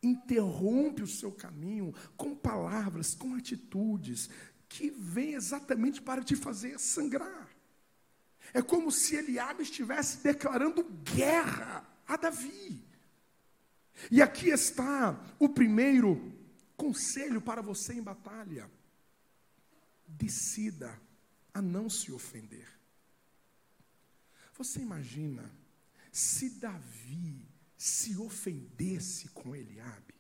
interrompem 0.02 1.04
o 1.04 1.08
seu 1.08 1.32
caminho 1.32 1.94
com 2.18 2.34
palavras, 2.36 3.14
com 3.14 3.36
atitudes, 3.36 4.30
que 4.68 4.90
vêm 4.90 5.34
exatamente 5.34 6.02
para 6.02 6.24
te 6.24 6.36
fazer 6.36 6.80
sangrar. 6.80 7.49
É 8.54 8.62
como 8.62 8.92
se 8.92 9.16
Eliabe 9.16 9.64
estivesse 9.64 10.18
declarando 10.24 10.84
guerra 10.84 11.88
a 12.08 12.16
Davi. 12.18 12.84
E 14.10 14.22
aqui 14.22 14.50
está 14.50 15.20
o 15.38 15.50
primeiro 15.50 16.34
conselho 16.76 17.42
para 17.42 17.62
você 17.62 17.94
em 17.94 18.02
batalha: 18.02 18.70
decida 20.08 21.00
a 21.54 21.62
não 21.62 21.90
se 21.90 22.12
ofender. 22.12 22.68
Você 24.58 24.80
imagina 24.80 25.50
se 26.12 26.50
Davi 26.50 27.48
se 27.78 28.18
ofendesse 28.18 29.30
com 29.30 29.56
Eliabe? 29.56 30.16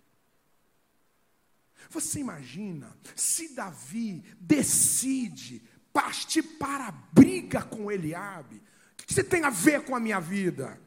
Você 1.90 2.20
imagina 2.20 2.96
se 3.16 3.56
Davi 3.56 4.24
decide 4.40 5.62
partir 5.94 6.44
para 6.44 6.88
a 6.88 6.92
briga 7.12 7.62
com 7.62 7.92
Eliabe? 7.92 8.58
O 9.02 9.06
que 9.06 9.14
você 9.14 9.24
tem 9.24 9.44
a 9.44 9.50
ver 9.50 9.84
com 9.84 9.96
a 9.96 10.00
minha 10.00 10.20
vida? 10.20 10.80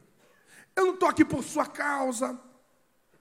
Eu 0.75 0.87
não 0.87 0.94
estou 0.94 1.09
aqui 1.09 1.25
por 1.25 1.42
sua 1.42 1.66
causa, 1.66 2.38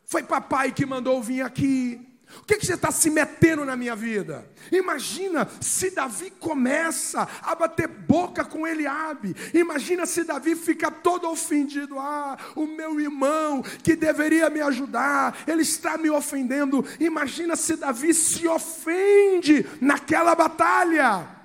foi 0.05 0.23
papai 0.23 0.71
que 0.71 0.85
mandou 0.85 1.21
vir 1.21 1.41
aqui. 1.41 2.07
O 2.39 2.45
que, 2.45 2.57
que 2.57 2.65
você 2.65 2.75
está 2.75 2.91
se 2.91 3.09
metendo 3.09 3.65
na 3.65 3.75
minha 3.75 3.95
vida? 3.95 4.50
Imagina 4.71 5.47
se 5.59 5.91
Davi 5.91 6.31
começa 6.31 7.27
a 7.41 7.55
bater 7.55 7.88
boca 7.88 8.45
com 8.45 8.65
Eliabe. 8.65 9.35
Imagina 9.53 10.05
se 10.05 10.23
Davi 10.23 10.55
fica 10.55 10.89
todo 10.89 11.29
ofendido. 11.29 12.00
Ah, 12.00 12.38
o 12.55 12.65
meu 12.65 13.00
irmão 13.00 13.61
que 13.83 13.95
deveria 13.95 14.50
me 14.50 14.61
ajudar, 14.61 15.38
ele 15.45 15.61
está 15.61 15.97
me 15.97 16.09
ofendendo. 16.09 16.85
Imagina 17.00 17.55
se 17.55 17.75
Davi 17.75 18.13
se 18.13 18.47
ofende 18.47 19.65
naquela 19.81 20.33
batalha. 20.33 21.40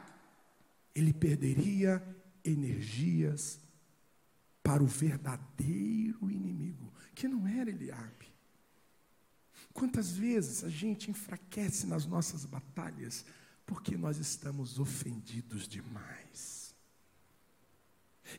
Ele 0.96 1.12
perderia 1.12 2.02
energias 2.42 3.60
para 4.62 4.82
o 4.82 4.86
verdadeiro 4.86 6.30
inimigo, 6.30 6.90
que 7.14 7.28
não 7.28 7.46
era 7.46 7.68
Eliabe. 7.68 8.34
Quantas 9.74 10.12
vezes 10.12 10.64
a 10.64 10.70
gente 10.70 11.10
enfraquece 11.10 11.86
nas 11.86 12.06
nossas 12.06 12.46
batalhas 12.46 13.26
porque 13.66 13.94
nós 13.94 14.16
estamos 14.16 14.78
ofendidos 14.78 15.68
demais. 15.68 16.74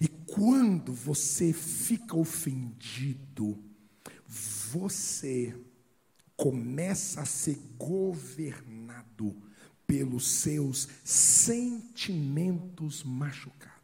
E 0.02 0.08
quando 0.08 0.92
você 0.92 1.54
fica 1.54 2.18
ofendido, 2.18 3.64
você 4.26 5.56
começa 6.36 7.22
a 7.22 7.26
ser 7.26 7.56
governado 7.78 9.47
pelos 9.88 10.28
seus 10.28 10.88
sentimentos 11.04 13.04
machucados. 13.04 13.78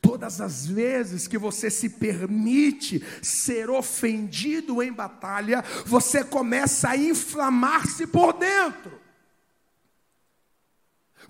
Todas 0.00 0.40
as 0.40 0.66
vezes 0.66 1.26
que 1.26 1.38
você 1.38 1.70
se 1.70 1.88
permite 1.88 3.02
ser 3.22 3.70
ofendido 3.70 4.82
em 4.82 4.92
batalha, 4.92 5.64
você 5.86 6.22
começa 6.22 6.90
a 6.90 6.96
inflamar-se 6.96 8.06
por 8.06 8.34
dentro. 8.34 9.01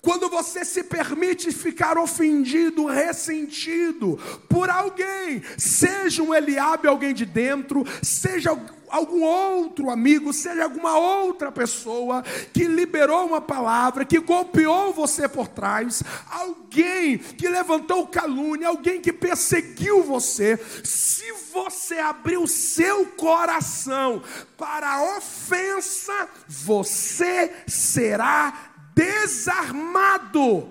Quando 0.03 0.29
você 0.29 0.65
se 0.65 0.83
permite 0.83 1.53
ficar 1.53 1.97
ofendido, 1.97 2.87
ressentido 2.87 4.19
por 4.49 4.69
alguém, 4.69 5.41
seja 5.57 6.25
um 6.25 6.35
Eliabe, 6.35 6.89
alguém 6.89 7.15
de 7.15 7.25
dentro, 7.25 7.85
seja 8.03 8.51
algum 8.91 9.23
outro 9.23 9.91
amigo, 9.91 10.33
seja 10.33 10.65
alguma 10.65 10.99
outra 10.99 11.53
pessoa 11.53 12.25
que 12.53 12.65
liberou 12.65 13.27
uma 13.27 13.41
palavra, 13.41 14.05
que 14.05 14.19
golpeou 14.19 14.93
você 14.93 15.29
por 15.29 15.47
trás, 15.47 16.03
alguém 16.29 17.19
que 17.19 17.49
levantou 17.49 18.09
calúnia, 18.09 18.69
alguém 18.69 19.01
que 19.01 19.13
perseguiu 19.13 20.03
você, 20.03 20.59
se 20.83 21.33
você 21.53 21.99
abrir 21.99 22.39
o 22.39 22.49
seu 22.49 23.07
coração 23.07 24.21
para 24.59 24.95
a 24.95 25.17
ofensa, 25.17 26.29
você 26.49 27.53
será 27.69 28.72
desarmado 28.95 30.69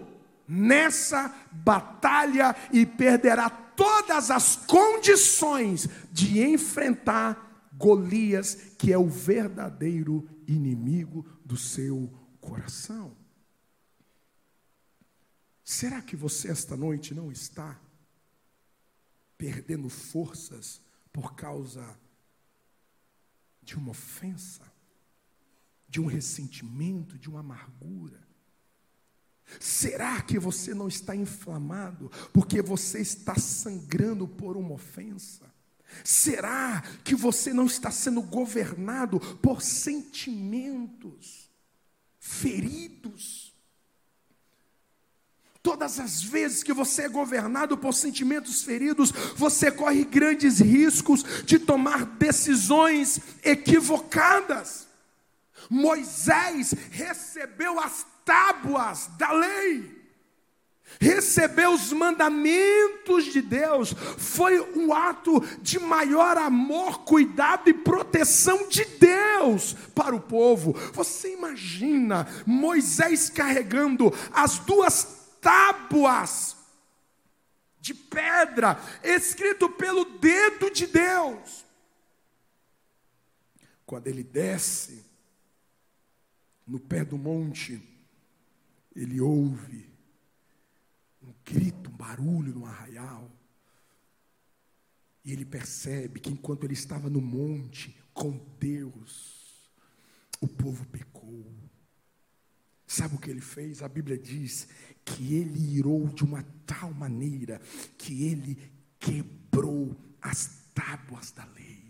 nessa 0.48 1.34
batalha 1.52 2.56
e 2.72 2.86
perderá 2.86 3.50
todas 3.50 4.30
as 4.30 4.56
condições 4.56 5.88
de 6.12 6.42
enfrentar 6.42 7.70
Golias, 7.74 8.56
que 8.78 8.94
é 8.94 8.98
o 8.98 9.10
verdadeiro 9.10 10.30
inimigo 10.48 11.26
do 11.44 11.58
seu 11.58 12.14
coração. 12.40 13.16
Será 15.64 16.02
que 16.02 16.16
você 16.16 16.52
esta 16.52 16.76
noite 16.76 17.14
não 17.14 17.32
está 17.32 17.80
perdendo 19.38 19.90
forças 19.90 20.82
por 21.12 21.34
causa 21.34 21.98
de 23.64 23.76
uma 23.76 23.92
ofensa? 23.92 24.71
De 25.92 26.00
um 26.00 26.06
ressentimento, 26.06 27.20
de 27.20 27.30
uma 27.30 27.42
amargura? 27.42 28.26
Será 29.60 30.22
que 30.22 30.40
você 30.40 30.74
não 30.74 30.88
está 30.88 31.14
inflamado 31.14 32.10
porque 32.32 32.62
você 32.62 33.02
está 33.02 33.36
sangrando 33.36 34.26
por 34.26 34.56
uma 34.56 34.74
ofensa? 34.74 35.54
Será 36.06 36.82
que 37.04 37.14
você 37.14 37.54
não 37.54 37.66
está 37.66 37.92
sendo 37.92 38.22
governado 38.22 39.20
por 39.20 39.62
sentimentos 39.62 41.50
feridos? 42.18 43.54
Todas 45.62 46.00
as 46.00 46.24
vezes 46.24 46.64
que 46.64 46.72
você 46.72 47.04
é 47.04 47.10
governado 47.10 47.78
por 47.78 47.94
sentimentos 47.94 48.64
feridos, 48.64 49.12
você 49.36 49.70
corre 49.70 50.06
grandes 50.06 50.60
riscos 50.60 51.24
de 51.46 51.60
tomar 51.60 52.06
decisões 52.06 53.20
equivocadas. 53.44 54.88
Moisés 55.72 56.74
recebeu 56.92 57.80
as 57.80 58.06
tábuas 58.26 59.10
da 59.18 59.32
lei, 59.32 60.02
recebeu 61.00 61.72
os 61.72 61.94
mandamentos 61.94 63.24
de 63.24 63.42
Deus, 63.42 63.94
foi 64.18 64.60
um 64.78 64.94
ato 64.94 65.40
de 65.62 65.80
maior 65.80 66.38
amor, 66.38 67.06
cuidado 67.06 67.70
e 67.70 67.74
proteção 67.74 68.68
de 68.68 68.84
Deus 68.84 69.72
para 69.96 70.14
o 70.14 70.20
povo. 70.20 70.74
Você 70.92 71.36
imagina 71.36 72.28
Moisés 72.46 73.30
carregando 73.30 74.14
as 74.34 74.60
duas 74.60 75.08
tábuas 75.40 76.58
de 77.80 77.94
pedra, 77.94 78.78
escrito 79.02 79.70
pelo 79.70 80.04
dedo 80.04 80.70
de 80.70 80.86
Deus. 80.86 81.66
Quando 83.86 84.08
ele 84.08 84.24
desce, 84.24 85.11
no 86.66 86.80
pé 86.80 87.04
do 87.04 87.18
monte, 87.18 87.82
ele 88.96 89.20
ouve 89.20 89.90
um 91.22 91.34
grito, 91.46 91.90
um 91.90 91.94
barulho 91.94 92.54
no 92.54 92.66
arraial. 92.66 93.32
E 95.24 95.32
ele 95.32 95.46
percebe 95.46 96.20
que 96.20 96.32
enquanto 96.32 96.64
ele 96.64 96.74
estava 96.74 97.10
no 97.10 97.22
monte 97.22 97.96
com 98.14 98.38
Deus, 98.60 99.70
o 100.40 100.48
povo 100.48 100.86
pecou. 100.88 101.46
Sabe 102.88 103.16
o 103.16 103.20
que 103.20 103.30
ele 103.30 103.42
fez? 103.42 103.82
A 103.82 103.88
Bíblia 103.88 104.18
diz 104.18 104.68
que 105.06 105.36
ele 105.36 105.78
irou 105.78 106.08
de 106.08 106.24
uma 106.24 106.44
tal 106.66 106.94
maneira 106.94 107.62
que 107.98 108.26
ele 108.26 108.58
quebrou 109.00 109.96
as 110.22 110.68
tábuas 110.74 111.32
da 111.32 111.46
lei. 111.46 111.81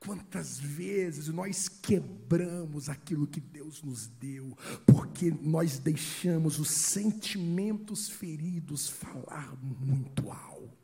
Quantas 0.00 0.58
vezes 0.58 1.28
nós 1.28 1.68
quebramos 1.68 2.88
aquilo 2.88 3.26
que 3.26 3.40
Deus 3.40 3.82
nos 3.82 4.06
deu, 4.06 4.56
porque 4.86 5.34
nós 5.42 5.78
deixamos 5.78 6.58
os 6.58 6.70
sentimentos 6.70 8.08
feridos 8.08 8.88
falar 8.88 9.56
muito 9.62 10.30
alto. 10.30 10.78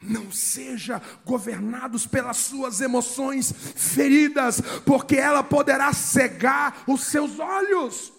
Não 0.00 0.30
seja 0.30 1.02
governados 1.26 2.06
pelas 2.06 2.38
suas 2.38 2.80
emoções 2.80 3.52
feridas, 3.52 4.60
porque 4.86 5.16
ela 5.16 5.42
poderá 5.42 5.92
cegar 5.92 6.84
os 6.86 7.02
seus 7.02 7.38
olhos 7.38 8.12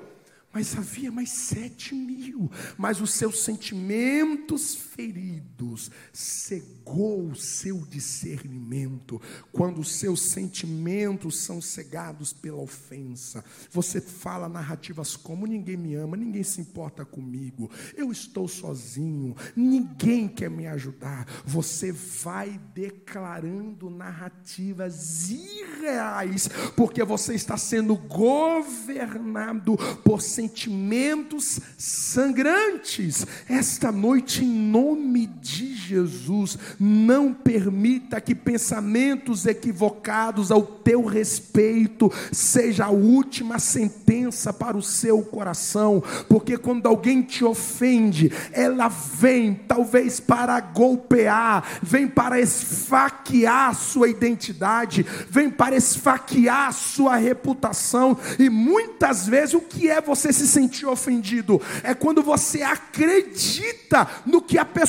Mas 0.52 0.76
havia 0.76 1.12
mais 1.12 1.30
sete 1.30 1.94
mil, 1.94 2.50
mas 2.76 3.00
os 3.00 3.14
seus 3.14 3.44
sentimentos 3.44 4.74
feridos 5.00 5.90
cegou 6.12 7.28
o 7.28 7.34
seu 7.34 7.78
discernimento. 7.78 9.20
Quando 9.50 9.80
os 9.80 9.92
seus 9.92 10.20
sentimentos 10.20 11.38
são 11.38 11.60
cegados 11.60 12.32
pela 12.32 12.60
ofensa, 12.60 13.42
você 13.70 14.00
fala 14.00 14.48
narrativas 14.48 15.16
como: 15.16 15.46
ninguém 15.46 15.76
me 15.76 15.94
ama, 15.94 16.16
ninguém 16.16 16.42
se 16.42 16.60
importa 16.60 17.04
comigo, 17.04 17.70
eu 17.96 18.12
estou 18.12 18.46
sozinho, 18.46 19.34
ninguém 19.56 20.28
quer 20.28 20.50
me 20.50 20.66
ajudar. 20.66 21.26
Você 21.46 21.92
vai 21.92 22.60
declarando 22.74 23.88
narrativas 23.88 25.30
irreais, 25.30 26.48
porque 26.76 27.02
você 27.04 27.34
está 27.34 27.56
sendo 27.56 27.96
governado 27.96 29.76
por 30.04 30.20
sentimentos 30.20 31.60
sangrantes. 31.78 33.26
Esta 33.48 33.90
noite, 33.90 34.44
em 34.44 34.48
nome 34.48 34.89
de 35.40 35.74
Jesus, 35.74 36.58
não 36.78 37.32
permita 37.32 38.20
que 38.20 38.34
pensamentos 38.34 39.46
equivocados 39.46 40.50
ao 40.50 40.62
teu 40.62 41.04
respeito 41.04 42.12
seja 42.30 42.86
a 42.86 42.90
última 42.90 43.58
sentença 43.58 44.52
para 44.52 44.76
o 44.76 44.82
seu 44.82 45.22
coração, 45.22 46.02
porque 46.28 46.56
quando 46.56 46.86
alguém 46.86 47.22
te 47.22 47.44
ofende, 47.44 48.30
ela 48.52 48.88
vem 48.88 49.54
talvez 49.54 50.20
para 50.20 50.60
golpear, 50.60 51.80
vem 51.82 52.06
para 52.06 52.40
esfaquear 52.40 53.70
a 53.70 53.74
sua 53.74 54.08
identidade, 54.08 55.04
vem 55.28 55.50
para 55.50 55.76
esfaquear 55.76 56.68
a 56.68 56.72
sua 56.72 57.16
reputação, 57.16 58.16
e 58.38 58.48
muitas 58.48 59.26
vezes 59.26 59.54
o 59.54 59.60
que 59.60 59.88
é 59.88 60.00
você 60.00 60.32
se 60.32 60.46
sentir 60.46 60.86
ofendido? 60.86 61.60
É 61.82 61.94
quando 61.94 62.22
você 62.22 62.62
acredita 62.62 64.06
no 64.26 64.42
que 64.42 64.58
a 64.58 64.64
pessoa 64.64 64.79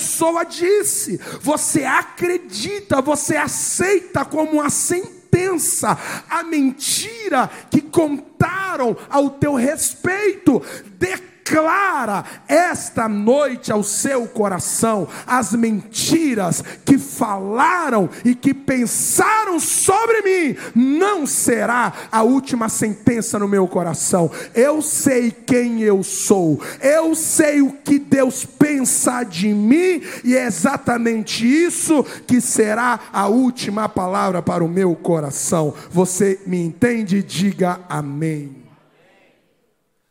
disse, 0.43 1.19
você 1.41 1.84
acredita, 1.84 3.01
você 3.01 3.38
aceita 3.38 4.25
como 4.25 4.54
uma 4.54 4.69
sentença 4.69 5.97
a 6.30 6.43
mentira 6.43 7.49
que 7.69 7.82
contaram 7.82 8.95
ao 9.10 9.30
teu 9.30 9.56
respeito. 9.56 10.62
De 10.97 11.31
declara 11.51 12.23
esta 12.47 13.09
noite 13.09 13.71
ao 13.71 13.83
seu 13.83 14.25
coração 14.25 15.07
as 15.27 15.51
mentiras 15.51 16.63
que 16.85 16.97
falaram 16.97 18.09
e 18.23 18.33
que 18.33 18.53
pensaram 18.53 19.59
sobre 19.59 20.21
mim, 20.21 20.57
não 20.73 21.27
será 21.27 21.93
a 22.09 22.23
última 22.23 22.69
sentença 22.69 23.37
no 23.37 23.47
meu 23.47 23.67
coração. 23.67 24.31
Eu 24.55 24.81
sei 24.81 25.31
quem 25.31 25.81
eu 25.81 26.03
sou, 26.03 26.61
eu 26.79 27.13
sei 27.13 27.61
o 27.61 27.73
que 27.73 27.99
Deus 27.99 28.45
pensa 28.45 29.23
de 29.23 29.49
mim, 29.49 30.01
e 30.23 30.35
é 30.35 30.45
exatamente 30.45 31.45
isso 31.45 32.03
que 32.25 32.39
será 32.39 32.99
a 33.11 33.27
última 33.27 33.89
palavra 33.89 34.41
para 34.41 34.63
o 34.63 34.69
meu 34.69 34.95
coração. 34.95 35.73
Você 35.89 36.39
me 36.47 36.61
entende? 36.61 37.21
Diga 37.21 37.81
amém. 37.89 38.55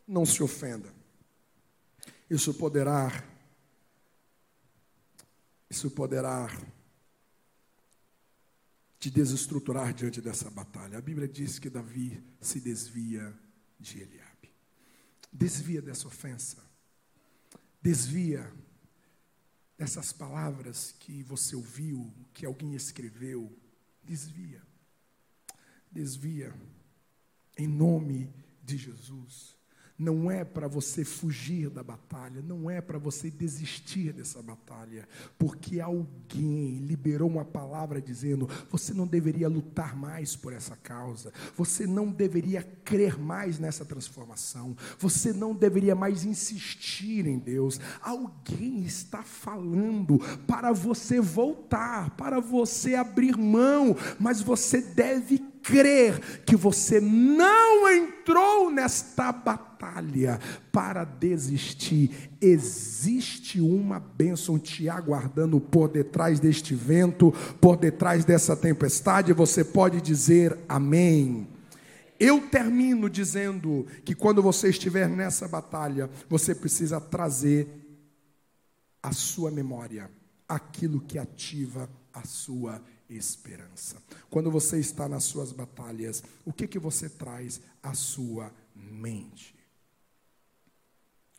Não 0.07 0.25
se 0.25 0.43
ofenda. 0.43 1.00
Isso 2.31 2.53
poderá 2.53 3.09
isso 5.69 5.91
poderá 5.91 6.47
te 8.97 9.09
desestruturar 9.09 9.93
diante 9.93 10.21
dessa 10.21 10.49
batalha. 10.49 10.97
A 10.97 11.01
Bíblia 11.01 11.27
diz 11.27 11.59
que 11.59 11.69
Davi 11.69 12.23
se 12.39 12.61
desvia 12.61 13.37
de 13.77 13.99
Eliabe. 13.99 14.49
Desvia 15.29 15.81
dessa 15.81 16.07
ofensa. 16.07 16.63
Desvia 17.81 18.49
dessas 19.77 20.13
palavras 20.13 20.93
que 20.99 21.23
você 21.23 21.53
ouviu, 21.53 22.13
que 22.33 22.45
alguém 22.45 22.75
escreveu. 22.75 23.51
Desvia. 24.01 24.61
Desvia. 25.91 26.55
Em 27.57 27.67
nome 27.67 28.33
de 28.63 28.77
Jesus 28.77 29.59
não 30.01 30.31
é 30.31 30.43
para 30.43 30.67
você 30.67 31.05
fugir 31.05 31.69
da 31.69 31.83
batalha, 31.83 32.41
não 32.41 32.69
é 32.69 32.81
para 32.81 32.97
você 32.97 33.29
desistir 33.29 34.11
dessa 34.11 34.41
batalha, 34.41 35.07
porque 35.37 35.79
alguém 35.79 36.79
liberou 36.79 37.29
uma 37.29 37.45
palavra 37.45 38.01
dizendo: 38.01 38.49
você 38.71 38.95
não 38.95 39.05
deveria 39.05 39.47
lutar 39.47 39.95
mais 39.95 40.35
por 40.35 40.53
essa 40.53 40.75
causa, 40.75 41.31
você 41.55 41.85
não 41.85 42.11
deveria 42.11 42.63
crer 42.83 43.19
mais 43.19 43.59
nessa 43.59 43.85
transformação, 43.85 44.75
você 44.97 45.31
não 45.31 45.53
deveria 45.53 45.93
mais 45.93 46.25
insistir 46.25 47.27
em 47.27 47.37
Deus. 47.37 47.79
Alguém 48.01 48.81
está 48.81 49.21
falando 49.21 50.17
para 50.47 50.71
você 50.71 51.21
voltar, 51.21 52.09
para 52.17 52.39
você 52.39 52.95
abrir 52.95 53.37
mão, 53.37 53.95
mas 54.19 54.41
você 54.41 54.81
deve 54.81 55.50
crer 55.63 56.43
que 56.45 56.55
você 56.55 56.99
não 56.99 57.89
entrou 57.89 58.69
nesta 58.69 59.31
batalha 59.31 60.39
para 60.71 61.03
desistir. 61.03 62.31
Existe 62.39 63.59
uma 63.61 63.99
bênção 63.99 64.57
te 64.59 64.89
aguardando 64.89 65.59
por 65.59 65.89
detrás 65.89 66.39
deste 66.39 66.75
vento, 66.75 67.31
por 67.59 67.77
detrás 67.77 68.25
dessa 68.25 68.55
tempestade. 68.55 69.33
Você 69.33 69.63
pode 69.63 70.01
dizer 70.01 70.57
amém. 70.67 71.47
Eu 72.19 72.39
termino 72.39 73.09
dizendo 73.09 73.87
que 74.05 74.13
quando 74.13 74.43
você 74.43 74.69
estiver 74.69 75.09
nessa 75.09 75.47
batalha, 75.47 76.09
você 76.29 76.53
precisa 76.53 77.01
trazer 77.01 77.67
a 79.01 79.11
sua 79.11 79.49
memória 79.49 80.09
aquilo 80.47 81.01
que 81.01 81.17
ativa 81.17 81.89
a 82.13 82.23
sua 82.23 82.81
esperança. 83.15 84.01
Quando 84.29 84.49
você 84.51 84.79
está 84.79 85.07
nas 85.07 85.23
suas 85.23 85.51
batalhas, 85.51 86.23
o 86.45 86.53
que 86.53 86.67
que 86.67 86.79
você 86.79 87.09
traz 87.09 87.61
à 87.81 87.93
sua 87.93 88.53
mente? 88.75 89.55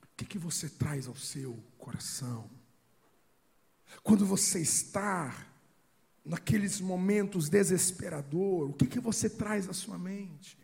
O 0.03 0.17
que 0.17 0.25
que 0.25 0.39
você 0.39 0.69
traz 0.69 1.07
ao 1.07 1.17
seu 1.17 1.59
coração? 1.79 2.51
Quando 4.03 4.25
você 4.25 4.61
está 4.61 5.47
naqueles 6.25 6.81
momentos 6.81 7.49
desesperador, 7.49 8.71
o 8.71 8.73
que 8.73 8.87
que 8.87 9.01
você 9.01 9.29
traz 9.29 9.69
à 9.69 9.73
sua 9.73 9.99
mente? 9.99 10.59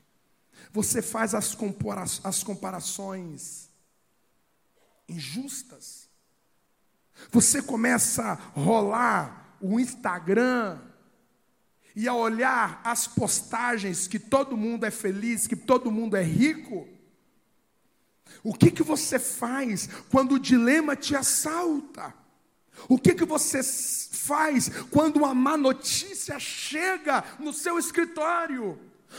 Você 0.73 1.03
faz 1.03 1.35
as, 1.35 1.55
compara 1.55 2.03
as 2.03 2.43
comparações 2.43 3.69
injustas. 5.09 6.09
Você 7.31 7.63
começa 7.63 8.23
a 8.23 8.35
rolar 8.35 9.57
o 9.61 9.81
Instagram 9.81 10.81
e 11.99 12.07
a 12.07 12.15
olhar 12.15 12.81
as 12.85 13.09
postagens 13.09 14.07
que 14.07 14.21
todo 14.21 14.57
mundo 14.57 14.87
é 14.87 14.91
feliz, 14.91 15.49
que 15.49 15.57
todo 15.57 15.91
mundo 15.91 16.17
é 16.17 16.23
rico, 16.23 16.87
o 18.41 18.55
que 18.55 18.71
que 18.71 18.85
você 18.85 19.19
faz 19.19 19.89
quando 20.09 20.37
o 20.37 20.39
dilema 20.39 20.95
te 20.95 21.17
assalta? 21.17 22.15
O 22.89 23.01
que 23.01 23.17
que 23.17 23.25
você 23.25 23.65
faz 23.65 24.69
quando 24.93 25.17
uma 25.17 25.35
má 25.35 25.57
notícia 25.57 26.39
chega 26.39 27.25
no 27.41 27.53
seu 27.53 27.81
escritório? 27.81 28.79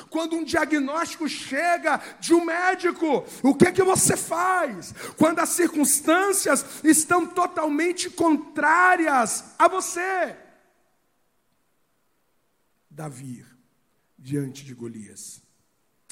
Quando 0.10 0.38
um 0.38 0.46
diagnóstico 0.46 1.28
chega 1.28 2.00
de 2.22 2.34
um 2.34 2.46
médico, 2.46 3.26
o 3.44 3.56
que 3.56 3.74
que 3.74 3.84
você 3.84 4.15
faz? 4.15 4.94
Quando 5.18 5.39
as 5.39 5.50
circunstâncias 5.50 6.65
estão 6.82 7.26
totalmente 7.26 8.10
contrárias 8.10 9.44
a 9.60 9.68
você? 9.68 10.38
Davi 13.00 13.46
diante 14.18 14.66
de 14.66 14.74
Golias. 14.74 15.42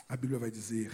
A 0.08 0.16
Bíblia 0.16 0.40
vai 0.40 0.50
dizer 0.50 0.90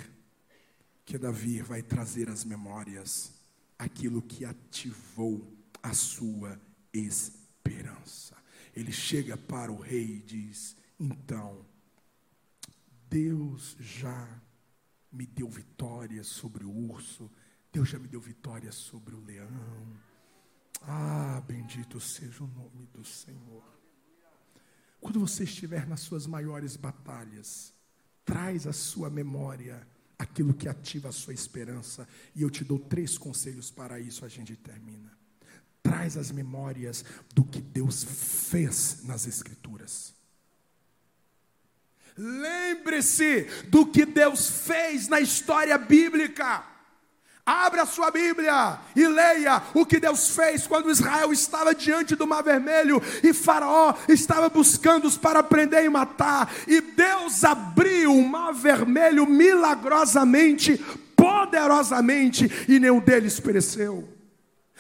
que 1.06 1.20
Davi 1.20 1.62
vai 1.62 1.84
trazer 1.84 2.32
às 2.32 2.44
memórias 2.44 3.32
aquilo 3.78 4.20
que 4.20 4.44
ativou 4.44 5.56
a 5.84 5.94
sua 5.94 6.60
esperança. 6.92 8.36
Ele 8.76 8.92
chega 8.92 9.38
para 9.38 9.72
o 9.72 9.80
rei 9.80 10.16
e 10.16 10.22
diz: 10.24 10.76
Então, 11.00 11.64
Deus 13.08 13.78
já 13.80 14.42
me 15.12 15.28
deu 15.28 15.48
vitória 15.48 16.24
sobre 16.24 16.66
o 16.66 16.72
urso, 16.72 17.30
Deus 17.72 17.88
já 17.88 18.00
me 18.00 18.08
deu 18.08 18.20
vitória 18.20 18.72
sobre 18.72 19.14
o 19.14 19.24
leão. 19.24 19.96
Ah, 20.82 21.40
bendito 21.48 22.00
seja 22.00 22.44
o 22.44 22.48
nome 22.48 22.88
do 22.88 23.06
Senhor. 23.06 23.83
Quando 25.14 25.28
você 25.28 25.44
estiver 25.44 25.88
nas 25.88 26.00
suas 26.00 26.26
maiores 26.26 26.76
batalhas, 26.76 27.72
traz 28.26 28.66
à 28.66 28.74
sua 28.74 29.12
memória 29.12 29.88
aquilo 30.18 30.56
que 30.56 30.68
ativa 30.68 31.10
a 31.10 31.12
sua 31.12 31.36
esperança. 31.36 32.08
E 32.36 32.42
eu 32.42 32.50
te 32.50 32.64
dou 32.64 32.80
três 32.80 33.16
conselhos 33.16 33.70
para 33.70 34.00
isso, 34.00 34.26
a 34.26 34.28
gente 34.28 34.56
termina. 34.56 35.16
Traz 35.84 36.18
as 36.18 36.32
memórias 36.32 37.06
do 37.32 37.44
que 37.44 37.62
Deus 37.62 38.04
fez 38.04 39.04
nas 39.04 39.28
Escrituras. 39.28 40.16
Lembre-se 42.18 43.44
do 43.70 43.86
que 43.86 44.08
Deus 44.08 44.50
fez 44.66 45.08
na 45.08 45.22
história 45.22 45.78
bíblica. 45.78 46.66
Abra 47.46 47.86
sua 47.86 48.10
Bíblia 48.10 48.80
e 48.96 49.06
leia 49.06 49.62
o 49.74 49.86
que 49.86 50.00
Deus 50.00 50.30
fez 50.30 50.66
quando 50.66 50.90
Israel 50.90 51.34
estava 51.34 51.76
diante 51.76 52.16
do 52.16 52.26
Mar 52.26 52.42
Vermelho 52.42 53.02
e 53.22 53.34
Faraó 53.34 53.94
estava 54.08 54.48
buscando-os 54.48 55.18
para 55.18 55.44
prender 55.44 55.84
e 55.84 55.90
matar. 55.90 56.50
E 56.66 56.80
Deus 56.80 57.44
abriu 57.44 58.14
o 58.14 58.26
Mar 58.26 58.54
Vermelho 58.54 59.26
milagrosamente, 59.26 60.78
poderosamente, 61.18 62.50
e 62.70 62.80
nenhum 62.80 63.02
deles 63.02 63.42
pereceu. 63.42 64.08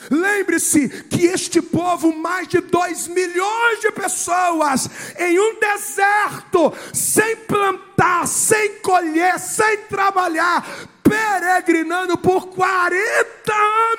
Lembre-se 0.09 0.87
que 1.09 1.25
este 1.25 1.61
povo, 1.61 2.15
mais 2.15 2.47
de 2.47 2.61
dois 2.61 3.09
milhões 3.09 3.81
de 3.81 3.91
pessoas, 3.91 4.89
em 5.17 5.37
um 5.37 5.59
deserto, 5.59 6.73
sem 6.93 7.35
plantar, 7.37 8.25
sem 8.25 8.79
colher, 8.79 9.39
sem 9.39 9.77
trabalhar, 9.89 10.65
peregrinando 11.13 12.17
por 12.17 12.47
40 12.47 13.53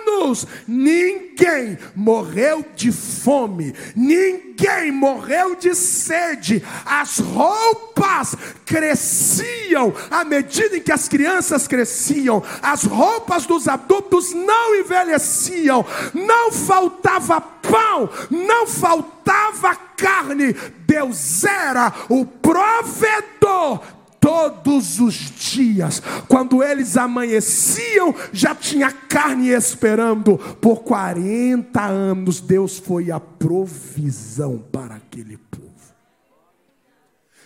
anos. 0.06 0.46
Ninguém 0.66 1.78
morreu 1.94 2.64
de 2.74 2.90
fome, 2.90 3.72
ninguém 3.94 4.90
morreu 4.90 5.54
de 5.54 5.74
sede. 5.74 6.62
As 6.84 7.18
roupas 7.18 8.34
cresciam 8.66 9.94
à 10.10 10.24
medida 10.24 10.76
em 10.76 10.80
que 10.80 10.92
as 10.92 11.06
crianças 11.06 11.68
cresciam, 11.68 12.42
as 12.60 12.84
roupas 12.84 13.46
dos 13.46 13.68
adultos 13.68 14.32
não 14.32 14.74
envelheciam, 14.74 15.86
não 16.12 16.50
faltava 16.50 17.40
pão, 17.40 18.10
não 18.30 18.66
faltava 18.66 19.76
carne. 19.96 20.52
Deus 20.86 21.44
era 21.44 21.92
o 22.08 22.26
provedor 22.26 23.80
todos 24.24 25.00
os 25.00 25.14
dias. 25.14 26.00
Quando 26.26 26.62
eles 26.62 26.96
amanheciam, 26.96 28.14
já 28.32 28.54
tinha 28.54 28.90
carne 28.90 29.50
esperando. 29.50 30.38
Por 30.62 30.82
40 30.82 31.78
anos, 31.82 32.40
Deus 32.40 32.78
foi 32.78 33.10
a 33.10 33.20
provisão 33.20 34.64
para 34.72 34.94
aquele 34.94 35.36
povo. 35.36 35.64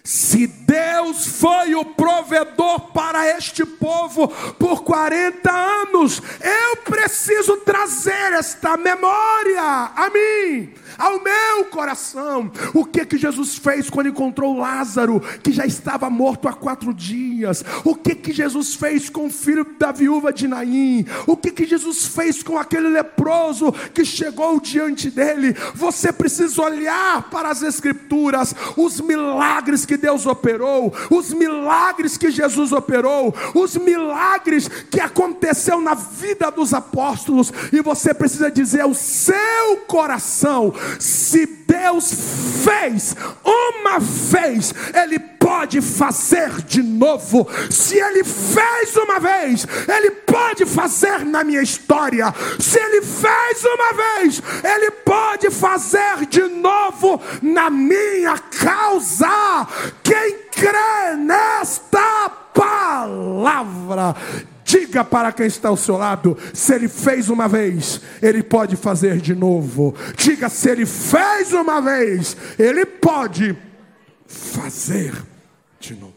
Se 0.04 0.46
Deus 0.46 1.26
foi 1.26 1.74
o 1.74 1.84
provedor 1.84 2.92
para 2.92 3.26
este 3.36 3.66
povo 3.66 4.28
por 4.54 4.84
40 4.84 5.50
anos, 5.50 6.22
eu 6.40 6.76
preciso 6.78 7.56
trazer 7.58 8.32
esta 8.32 8.76
memória 8.76 9.60
a 9.60 10.08
mim 10.10 10.72
ao 10.98 11.22
meu 11.22 11.66
coração. 11.70 12.50
O 12.74 12.84
que 12.84 13.06
que 13.06 13.16
Jesus 13.16 13.56
fez 13.56 13.88
quando 13.88 14.08
encontrou 14.08 14.58
Lázaro, 14.58 15.20
que 15.42 15.52
já 15.52 15.64
estava 15.64 16.10
morto 16.10 16.48
há 16.48 16.52
quatro 16.52 16.92
dias? 16.92 17.64
O 17.84 17.94
que 17.94 18.14
que 18.14 18.32
Jesus 18.32 18.74
fez 18.74 19.08
com 19.08 19.26
o 19.26 19.30
filho 19.30 19.64
da 19.78 19.92
viúva 19.92 20.32
de 20.32 20.48
Naim? 20.48 21.06
O 21.26 21.36
que 21.36 21.52
que 21.52 21.66
Jesus 21.66 22.06
fez 22.06 22.42
com 22.42 22.58
aquele 22.58 22.88
leproso 22.88 23.72
que 23.94 24.04
chegou 24.04 24.60
diante 24.60 25.10
dele? 25.10 25.54
Você 25.74 26.12
precisa 26.12 26.60
olhar 26.62 27.30
para 27.30 27.50
as 27.50 27.62
Escrituras, 27.62 28.54
os 28.76 29.00
milagres 29.00 29.84
que 29.84 29.96
Deus 29.96 30.26
operou, 30.26 30.92
os 31.10 31.32
milagres 31.32 32.16
que 32.16 32.30
Jesus 32.30 32.72
operou, 32.72 33.34
os 33.54 33.76
milagres 33.76 34.68
que 34.90 35.00
aconteceu 35.00 35.80
na 35.80 35.94
vida 35.94 36.50
dos 36.50 36.74
apóstolos, 36.74 37.52
e 37.72 37.80
você 37.80 38.12
precisa 38.12 38.50
dizer 38.50 38.80
ao 38.80 38.94
seu 38.94 39.76
coração: 39.86 40.72
se 40.98 41.46
Deus 41.46 42.12
fez 42.64 43.14
uma 43.44 43.98
vez, 43.98 44.74
Ele 44.94 45.18
pode 45.18 45.80
fazer 45.80 46.50
de 46.62 46.82
novo. 46.82 47.48
Se 47.70 47.98
Ele 47.98 48.24
fez 48.24 48.96
uma 48.96 49.18
vez, 49.18 49.66
Ele 49.88 50.10
pode 50.10 50.66
fazer 50.66 51.24
na 51.24 51.44
minha 51.44 51.62
história. 51.62 52.34
Se 52.58 52.78
Ele 52.78 53.02
fez 53.02 53.64
uma 53.64 53.92
vez, 53.92 54.42
Ele 54.62 54.90
pode 54.90 55.50
fazer 55.50 56.26
de 56.26 56.42
novo 56.42 57.20
na 57.42 57.70
minha 57.70 58.38
causa. 58.38 59.66
Quem 60.02 60.38
crê 60.50 61.16
nesta 61.16 62.30
palavra, 62.52 64.14
Diga 64.68 65.02
para 65.02 65.32
quem 65.32 65.46
está 65.46 65.70
ao 65.70 65.78
seu 65.78 65.96
lado: 65.96 66.36
se 66.52 66.74
ele 66.74 66.88
fez 66.90 67.30
uma 67.30 67.48
vez, 67.48 68.02
ele 68.20 68.42
pode 68.42 68.76
fazer 68.76 69.18
de 69.18 69.34
novo. 69.34 69.94
Diga: 70.14 70.50
se 70.50 70.68
ele 70.68 70.84
fez 70.84 71.54
uma 71.54 71.80
vez, 71.80 72.36
ele 72.58 72.84
pode 72.84 73.56
fazer 74.26 75.24
de 75.80 75.94
novo. 75.94 76.12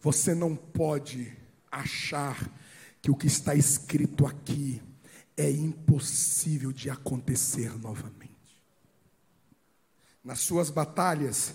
Você 0.00 0.34
não 0.34 0.56
pode 0.56 1.30
achar 1.70 2.50
que 3.02 3.10
o 3.10 3.14
que 3.14 3.26
está 3.26 3.54
escrito 3.54 4.26
aqui 4.26 4.80
é 5.36 5.50
impossível 5.50 6.72
de 6.72 6.88
acontecer 6.88 7.78
novamente. 7.78 8.32
Nas 10.24 10.40
suas 10.40 10.70
batalhas, 10.70 11.52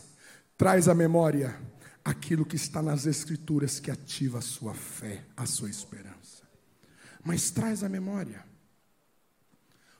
traz 0.56 0.88
à 0.88 0.94
memória 0.94 1.60
aquilo 2.04 2.46
que 2.46 2.56
está 2.56 2.82
nas 2.82 3.06
Escrituras 3.06 3.80
que 3.80 3.90
ativa 3.90 4.40
a 4.40 4.42
sua 4.42 4.74
fé, 4.74 5.26
a 5.38 5.46
sua 5.46 5.70
esperança. 5.70 6.44
Mas 7.24 7.50
traz 7.50 7.84
à 7.84 7.90
memória 7.90 8.46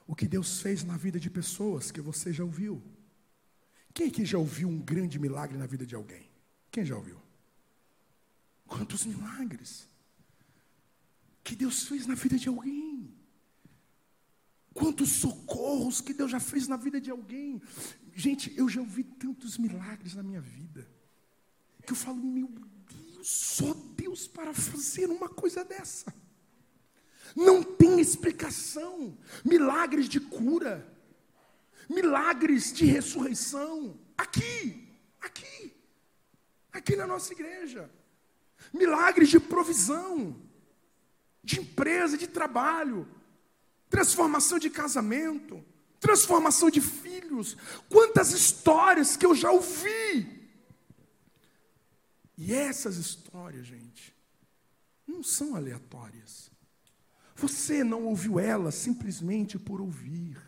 o 0.06 0.14
que 0.14 0.28
Deus 0.28 0.60
fez 0.60 0.84
na 0.84 0.96
vida 0.96 1.18
de 1.18 1.30
pessoas 1.30 1.90
que 1.90 2.00
você 2.00 2.32
já 2.32 2.44
ouviu. 2.44 2.82
Quem 3.94 4.08
aqui 4.08 4.24
já 4.24 4.36
ouviu 4.36 4.68
um 4.68 4.78
grande 4.78 5.18
milagre 5.18 5.56
na 5.56 5.66
vida 5.66 5.86
de 5.86 5.94
alguém? 5.94 6.28
Quem 6.70 6.84
já 6.84 6.96
ouviu? 6.96 7.18
Quantos 8.66 9.06
milagres 9.06 9.88
que 11.42 11.54
Deus 11.54 11.84
fez 11.84 12.06
na 12.06 12.14
vida 12.14 12.36
de 12.36 12.48
alguém? 12.48 13.14
Quantos 14.74 15.10
socorros 15.10 16.00
que 16.00 16.12
Deus 16.12 16.30
já 16.30 16.40
fez 16.40 16.66
na 16.66 16.76
vida 16.76 17.00
de 17.00 17.10
alguém? 17.10 17.62
Gente, 18.12 18.52
eu 18.58 18.68
já 18.68 18.80
ouvi 18.80 19.04
tantos 19.04 19.56
milagres 19.56 20.14
na 20.14 20.22
minha 20.22 20.40
vida 20.40 20.86
que 21.84 21.92
eu 21.92 21.96
falo, 21.96 22.16
meu 22.16 22.48
Deus, 22.48 23.28
só 23.28 23.74
Deus 23.96 24.26
para 24.26 24.52
fazer 24.52 25.10
uma 25.10 25.28
coisa 25.28 25.64
dessa. 25.64 26.12
Não 27.34 27.62
tem 27.62 28.00
explicação. 28.00 29.16
Milagres 29.44 30.08
de 30.08 30.20
cura, 30.20 30.86
milagres 31.88 32.72
de 32.72 32.84
ressurreição, 32.84 33.98
aqui, 34.16 34.88
aqui, 35.20 35.74
aqui 36.72 36.96
na 36.96 37.06
nossa 37.06 37.32
igreja. 37.32 37.90
Milagres 38.72 39.28
de 39.28 39.38
provisão, 39.38 40.40
de 41.42 41.60
empresa, 41.60 42.16
de 42.16 42.26
trabalho, 42.26 43.06
transformação 43.90 44.58
de 44.58 44.70
casamento, 44.70 45.62
transformação 46.00 46.70
de 46.70 46.80
filhos. 46.80 47.56
Quantas 47.88 48.32
histórias 48.32 49.16
que 49.16 49.26
eu 49.26 49.34
já 49.34 49.50
ouvi 49.50 50.43
e 52.36 52.52
essas 52.52 52.96
histórias, 52.96 53.66
gente, 53.66 54.14
não 55.06 55.22
são 55.22 55.54
aleatórias. 55.54 56.50
Você 57.36 57.82
não 57.84 58.04
ouviu 58.04 58.38
elas 58.38 58.74
simplesmente 58.74 59.58
por 59.58 59.80
ouvir. 59.80 60.40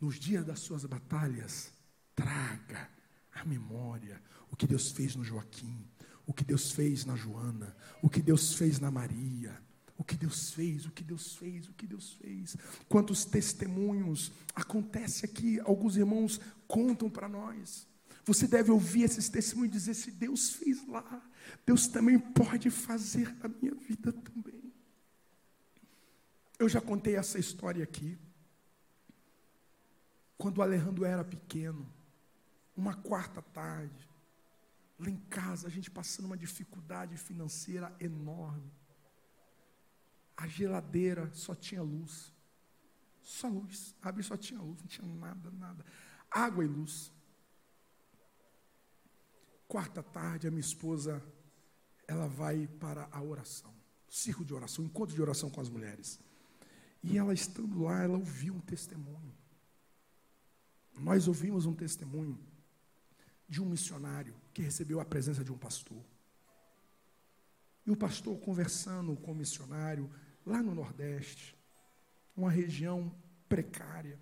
Nos 0.00 0.18
dias 0.18 0.44
das 0.44 0.58
suas 0.60 0.84
batalhas, 0.84 1.72
traga 2.14 2.90
à 3.32 3.44
memória 3.44 4.20
o 4.50 4.56
que 4.56 4.66
Deus 4.66 4.90
fez 4.90 5.14
no 5.14 5.24
Joaquim, 5.24 5.86
o 6.26 6.32
que 6.32 6.44
Deus 6.44 6.72
fez 6.72 7.04
na 7.04 7.14
Joana, 7.14 7.76
o 8.02 8.10
que 8.10 8.20
Deus 8.20 8.54
fez 8.54 8.80
na 8.80 8.90
Maria, 8.90 9.56
o 9.96 10.04
que 10.04 10.16
Deus 10.16 10.52
fez, 10.52 10.86
o 10.86 10.90
que 10.90 11.04
Deus 11.04 11.36
fez, 11.36 11.68
o 11.68 11.72
que 11.72 11.86
Deus 11.86 12.14
fez. 12.14 12.56
Quantos 12.88 13.24
testemunhos 13.24 14.32
acontece 14.54 15.24
aqui, 15.24 15.60
alguns 15.60 15.96
irmãos 15.96 16.40
contam 16.66 17.08
para 17.08 17.28
nós. 17.28 17.86
Você 18.24 18.46
deve 18.46 18.70
ouvir 18.70 19.02
esses 19.02 19.28
testemunhos 19.28 19.74
e 19.74 19.78
dizer: 19.78 19.94
se 19.94 20.10
Deus 20.10 20.50
fez 20.50 20.86
lá, 20.86 21.22
Deus 21.66 21.88
também 21.88 22.18
pode 22.18 22.70
fazer 22.70 23.34
na 23.38 23.48
minha 23.48 23.74
vida 23.74 24.12
também. 24.12 24.72
Eu 26.58 26.68
já 26.68 26.80
contei 26.80 27.16
essa 27.16 27.38
história 27.38 27.82
aqui. 27.82 28.16
Quando 30.38 30.58
o 30.58 30.62
Alejandro 30.62 31.04
era 31.04 31.24
pequeno, 31.24 31.88
uma 32.76 32.94
quarta 32.94 33.42
tarde, 33.42 34.08
lá 34.98 35.10
em 35.10 35.16
casa, 35.28 35.66
a 35.66 35.70
gente 35.70 35.90
passando 35.90 36.26
uma 36.26 36.36
dificuldade 36.36 37.16
financeira 37.16 37.94
enorme. 37.98 38.72
A 40.36 40.46
geladeira 40.46 41.30
só 41.34 41.54
tinha 41.54 41.82
luz. 41.82 42.32
Só 43.20 43.48
luz. 43.48 43.94
Abre 44.00 44.22
só 44.22 44.36
tinha 44.36 44.60
luz, 44.60 44.80
não 44.80 44.86
tinha 44.86 45.06
nada, 45.06 45.50
nada. 45.50 45.84
Água 46.30 46.64
e 46.64 46.68
luz 46.68 47.12
quarta 49.72 50.02
tarde, 50.02 50.46
a 50.46 50.50
minha 50.50 50.60
esposa, 50.60 51.24
ela 52.06 52.28
vai 52.28 52.66
para 52.78 53.08
a 53.10 53.22
oração, 53.22 53.72
círculo 54.06 54.44
de 54.44 54.52
oração, 54.52 54.84
encontro 54.84 55.14
de 55.14 55.22
oração 55.22 55.48
com 55.48 55.62
as 55.62 55.70
mulheres. 55.70 56.20
E 57.02 57.16
ela 57.16 57.32
estando 57.32 57.82
lá, 57.82 58.02
ela 58.02 58.18
ouviu 58.18 58.52
um 58.52 58.60
testemunho. 58.60 59.34
Nós 60.98 61.26
ouvimos 61.26 61.64
um 61.64 61.72
testemunho 61.72 62.38
de 63.48 63.62
um 63.62 63.64
missionário 63.64 64.34
que 64.52 64.60
recebeu 64.60 65.00
a 65.00 65.06
presença 65.06 65.42
de 65.42 65.50
um 65.50 65.56
pastor. 65.56 66.04
E 67.86 67.90
o 67.90 67.96
pastor 67.96 68.38
conversando 68.40 69.16
com 69.16 69.32
o 69.32 69.34
missionário 69.34 70.10
lá 70.44 70.62
no 70.62 70.74
Nordeste, 70.74 71.56
uma 72.36 72.50
região 72.50 73.10
precária. 73.48 74.20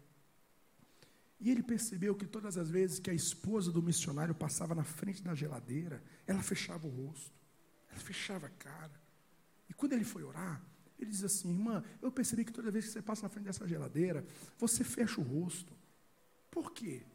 E 1.40 1.50
ele 1.50 1.62
percebeu 1.62 2.14
que 2.14 2.26
todas 2.26 2.58
as 2.58 2.68
vezes 2.70 2.98
que 2.98 3.10
a 3.10 3.14
esposa 3.14 3.72
do 3.72 3.82
missionário 3.82 4.34
passava 4.34 4.74
na 4.74 4.84
frente 4.84 5.22
da 5.22 5.34
geladeira, 5.34 6.02
ela 6.26 6.42
fechava 6.42 6.86
o 6.86 6.90
rosto, 6.90 7.32
ela 7.90 7.98
fechava 7.98 8.46
a 8.46 8.50
cara. 8.50 9.00
E 9.68 9.72
quando 9.72 9.94
ele 9.94 10.04
foi 10.04 10.22
orar, 10.22 10.62
ele 10.98 11.10
diz 11.10 11.24
assim: 11.24 11.48
Irmã, 11.48 11.82
eu 12.02 12.12
percebi 12.12 12.44
que 12.44 12.52
toda 12.52 12.70
vez 12.70 12.84
que 12.84 12.92
você 12.92 13.00
passa 13.00 13.22
na 13.22 13.30
frente 13.30 13.46
dessa 13.46 13.66
geladeira, 13.66 14.26
você 14.58 14.84
fecha 14.84 15.18
o 15.18 15.24
rosto. 15.24 15.72
Por 16.50 16.72
quê? 16.72 17.06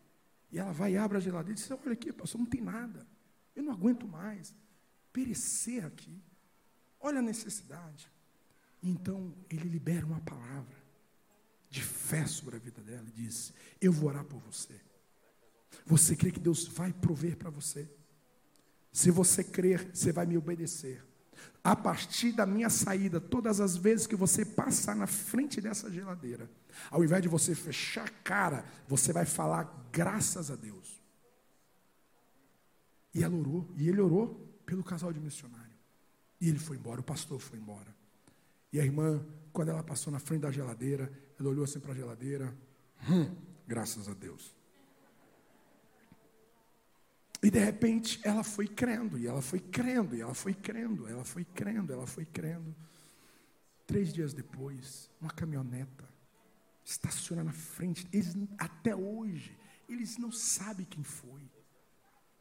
E 0.52 0.58
ela 0.58 0.72
vai 0.72 0.94
e 0.94 0.98
abre 0.98 1.18
a 1.18 1.22
geladeira 1.22 1.60
e 1.60 1.62
diz: 1.62 1.70
Olha 1.70 1.94
aqui, 1.94 2.12
pastor, 2.12 2.40
não 2.40 2.48
tem 2.48 2.62
nada. 2.62 3.06
Eu 3.56 3.62
não 3.62 3.74
aguento 3.74 4.08
mais 4.08 4.56
perecer 5.14 5.86
aqui. 5.86 6.20
Olha 7.00 7.20
a 7.20 7.22
necessidade. 7.22 8.12
Então 8.82 9.36
ele 9.50 9.70
libera 9.70 10.06
uma 10.06 10.20
palavra 10.22 10.85
de 11.70 11.82
fé 11.82 12.26
sobre 12.26 12.56
a 12.56 12.60
vida 12.60 12.82
dela 12.82 13.06
e 13.08 13.22
disse: 13.22 13.54
Eu 13.82 13.92
vou 13.92 14.10
orar 14.10 14.24
por 14.24 14.40
você. 14.40 14.80
Você 15.86 16.16
crê 16.16 16.32
que 16.32 16.40
Deus 16.40 16.68
vai 16.68 16.94
prover 16.94 17.38
para 17.38 17.50
você? 17.50 17.90
Se 18.92 19.12
você 19.12 19.44
crer, 19.44 19.92
você 19.94 20.12
vai 20.12 20.26
me 20.26 20.38
obedecer. 20.38 21.04
A 21.64 21.76
partir 21.76 22.32
da 22.32 22.46
minha 22.46 22.70
saída, 22.70 23.20
todas 23.20 23.60
as 23.60 23.76
vezes 23.76 24.08
que 24.08 24.16
você 24.16 24.46
passar 24.46 24.96
na 24.96 25.08
frente 25.08 25.60
dessa 25.60 25.92
geladeira, 25.92 26.50
ao 26.90 27.04
invés 27.04 27.22
de 27.22 27.28
você 27.28 27.54
fechar 27.54 28.06
a 28.06 28.10
cara, 28.24 28.66
você 28.88 29.12
vai 29.12 29.26
falar 29.26 29.90
graças 29.92 30.50
a 30.50 30.56
Deus. 30.56 31.02
E 33.14 33.24
ela 33.24 33.36
orou, 33.36 33.70
e 33.76 33.90
ele 33.90 34.00
orou 34.00 34.36
pelo 34.66 34.84
casal 34.84 35.12
de 35.12 35.20
missionário. 35.20 35.76
E 36.40 36.50
ele 36.50 36.60
foi 36.60 36.78
embora, 36.78 37.02
o 37.02 37.04
pastor 37.04 37.40
foi 37.40 37.58
embora. 37.58 37.94
E 38.72 38.80
a 38.80 38.84
irmã, 38.84 39.26
quando 39.52 39.70
ela 39.70 39.84
passou 39.84 40.12
na 40.12 40.20
frente 40.20 40.42
da 40.42 40.52
geladeira, 40.52 41.12
ela 41.40 41.50
olhou 41.50 41.64
assim 41.64 41.80
para 41.80 41.92
a 41.92 41.96
geladeira. 41.96 42.56
Hum, 43.10 43.36
graças 43.68 44.08
a 44.08 44.14
Deus. 44.14 44.56
E 47.44 47.52
de 47.52 47.60
repente 47.60 48.20
ela 48.24 48.44
foi 48.44 48.68
crendo, 48.68 49.20
e 49.20 49.28
ela 49.28 49.42
foi 49.42 49.60
crendo, 49.60 50.18
e 50.18 50.22
ela 50.22 50.34
foi 50.34 50.54
crendo, 50.54 51.08
ela 51.08 51.24
foi 51.24 51.46
crendo, 51.46 51.94
ela 51.94 52.08
foi 52.08 52.26
crendo. 52.26 52.76
Três 53.86 54.12
dias 54.12 54.34
depois, 54.34 55.12
uma 55.22 55.30
caminhoneta 55.30 56.10
estaciona 56.84 57.44
na 57.44 57.54
frente. 57.54 58.08
Eles, 58.12 58.36
até 58.58 58.96
hoje, 58.96 59.56
eles 59.88 60.18
não 60.18 60.32
sabem 60.32 60.86
quem 60.86 61.04
foi. 61.04 61.42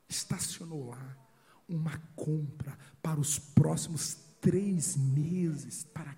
Estacionou 0.08 0.88
lá 0.88 1.16
uma 1.68 1.98
compra 2.14 2.78
para 3.02 3.18
os 3.20 3.38
próximos 3.38 4.14
três 4.40 4.96
meses 4.96 5.84
para. 5.84 6.13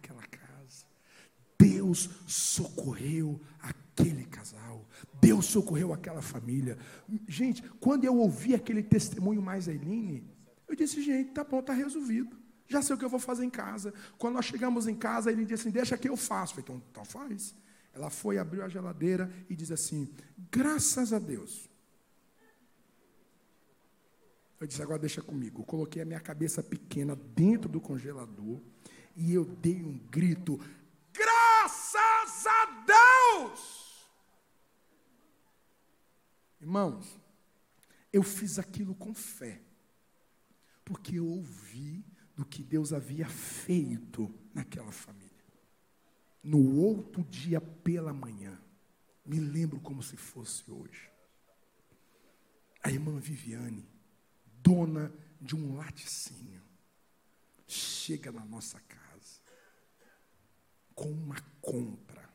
Deus 1.58 2.10
socorreu 2.26 3.40
aquele 3.60 4.24
casal. 4.24 4.86
Deus 5.20 5.46
socorreu 5.46 5.92
aquela 5.92 6.22
família. 6.22 6.78
Gente, 7.26 7.62
quando 7.80 8.04
eu 8.04 8.16
ouvi 8.16 8.54
aquele 8.54 8.82
testemunho 8.82 9.42
mais 9.42 9.68
a 9.68 9.72
Eline, 9.72 10.24
eu 10.68 10.74
disse, 10.74 11.02
gente, 11.02 11.30
tá 11.30 11.44
bom, 11.44 11.62
tá 11.62 11.72
resolvido. 11.72 12.36
Já 12.68 12.82
sei 12.82 12.94
o 12.94 12.98
que 12.98 13.04
eu 13.04 13.08
vou 13.08 13.20
fazer 13.20 13.44
em 13.44 13.50
casa. 13.50 13.94
Quando 14.18 14.34
nós 14.34 14.44
chegamos 14.44 14.88
em 14.88 14.94
casa, 14.94 15.30
ele 15.30 15.44
disse 15.44 15.62
assim: 15.62 15.70
Deixa 15.70 15.96
que 15.96 16.08
eu 16.08 16.16
faço. 16.16 16.58
Eu 16.58 16.64
falei, 16.64 16.80
então, 16.80 16.88
então 16.90 17.04
faz. 17.04 17.54
Ela 17.94 18.10
foi, 18.10 18.38
abriu 18.38 18.64
a 18.64 18.68
geladeira 18.68 19.32
e 19.48 19.54
diz 19.54 19.70
assim: 19.70 20.12
Graças 20.50 21.12
a 21.12 21.18
Deus. 21.18 21.70
Eu 24.60 24.66
disse: 24.66 24.82
Agora 24.82 24.98
deixa 24.98 25.22
comigo. 25.22 25.60
Eu 25.60 25.64
coloquei 25.64 26.02
a 26.02 26.04
minha 26.04 26.20
cabeça 26.20 26.62
pequena 26.62 27.14
dentro 27.14 27.68
do 27.68 27.80
congelador 27.80 28.60
e 29.14 29.32
eu 29.32 29.44
dei 29.44 29.82
um 29.82 29.98
grito: 30.10 30.60
Graças 31.76 32.46
a 32.46 32.64
Deus! 32.86 34.08
Irmãos, 36.58 37.20
eu 38.10 38.22
fiz 38.22 38.58
aquilo 38.58 38.94
com 38.94 39.14
fé, 39.14 39.60
porque 40.84 41.18
eu 41.18 41.26
ouvi 41.26 42.02
do 42.34 42.46
que 42.46 42.62
Deus 42.62 42.94
havia 42.94 43.28
feito 43.28 44.34
naquela 44.54 44.90
família. 44.90 45.30
No 46.42 46.76
outro 46.76 47.22
dia 47.24 47.60
pela 47.60 48.12
manhã, 48.12 48.58
me 49.24 49.38
lembro 49.38 49.78
como 49.80 50.02
se 50.02 50.16
fosse 50.16 50.70
hoje. 50.70 51.10
A 52.82 52.90
irmã 52.90 53.18
Viviane, 53.18 53.86
dona 54.62 55.12
de 55.40 55.54
um 55.54 55.76
laticínio, 55.76 56.62
chega 57.66 58.32
na 58.32 58.44
nossa 58.46 58.80
casa 58.80 59.05
com 60.96 61.08
uma 61.08 61.40
compra 61.60 62.26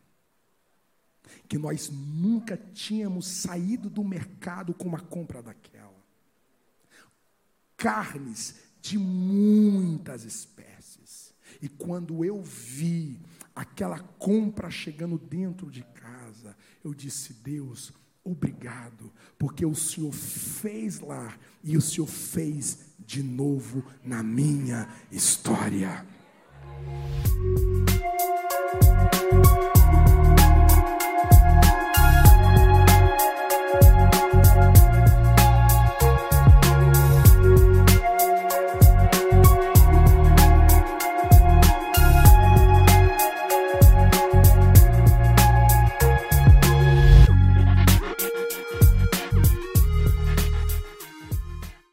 que 1.52 1.58
nós 1.58 1.90
nunca 1.90 2.56
tínhamos 2.56 3.28
saído 3.28 3.90
do 3.90 4.06
mercado 4.06 4.74
com 4.74 4.88
uma 4.88 5.02
compra 5.02 5.44
daquela. 5.44 6.02
Carnes 7.76 8.56
de 8.82 8.98
muitas 8.98 10.24
espécies. 10.24 11.34
E 11.62 11.68
quando 11.68 12.24
eu 12.24 12.42
vi 12.42 13.20
aquela 13.54 14.00
compra 14.00 14.72
chegando 14.72 15.18
dentro 15.18 15.70
de 15.70 15.84
casa, 15.84 16.56
eu 16.84 16.94
disse: 16.94 17.34
Deus, 17.34 17.92
obrigado, 18.24 19.12
porque 19.38 19.66
o 19.66 19.76
Senhor 19.76 20.14
fez 20.14 21.02
lá 21.02 21.38
e 21.62 21.76
o 21.76 21.82
Senhor 21.82 22.08
fez 22.08 22.80
de 22.98 23.22
novo 23.22 23.84
na 24.06 24.24
minha 24.24 24.88
história. 25.12 26.06
Thank 28.02 29.56
you. 29.56 29.61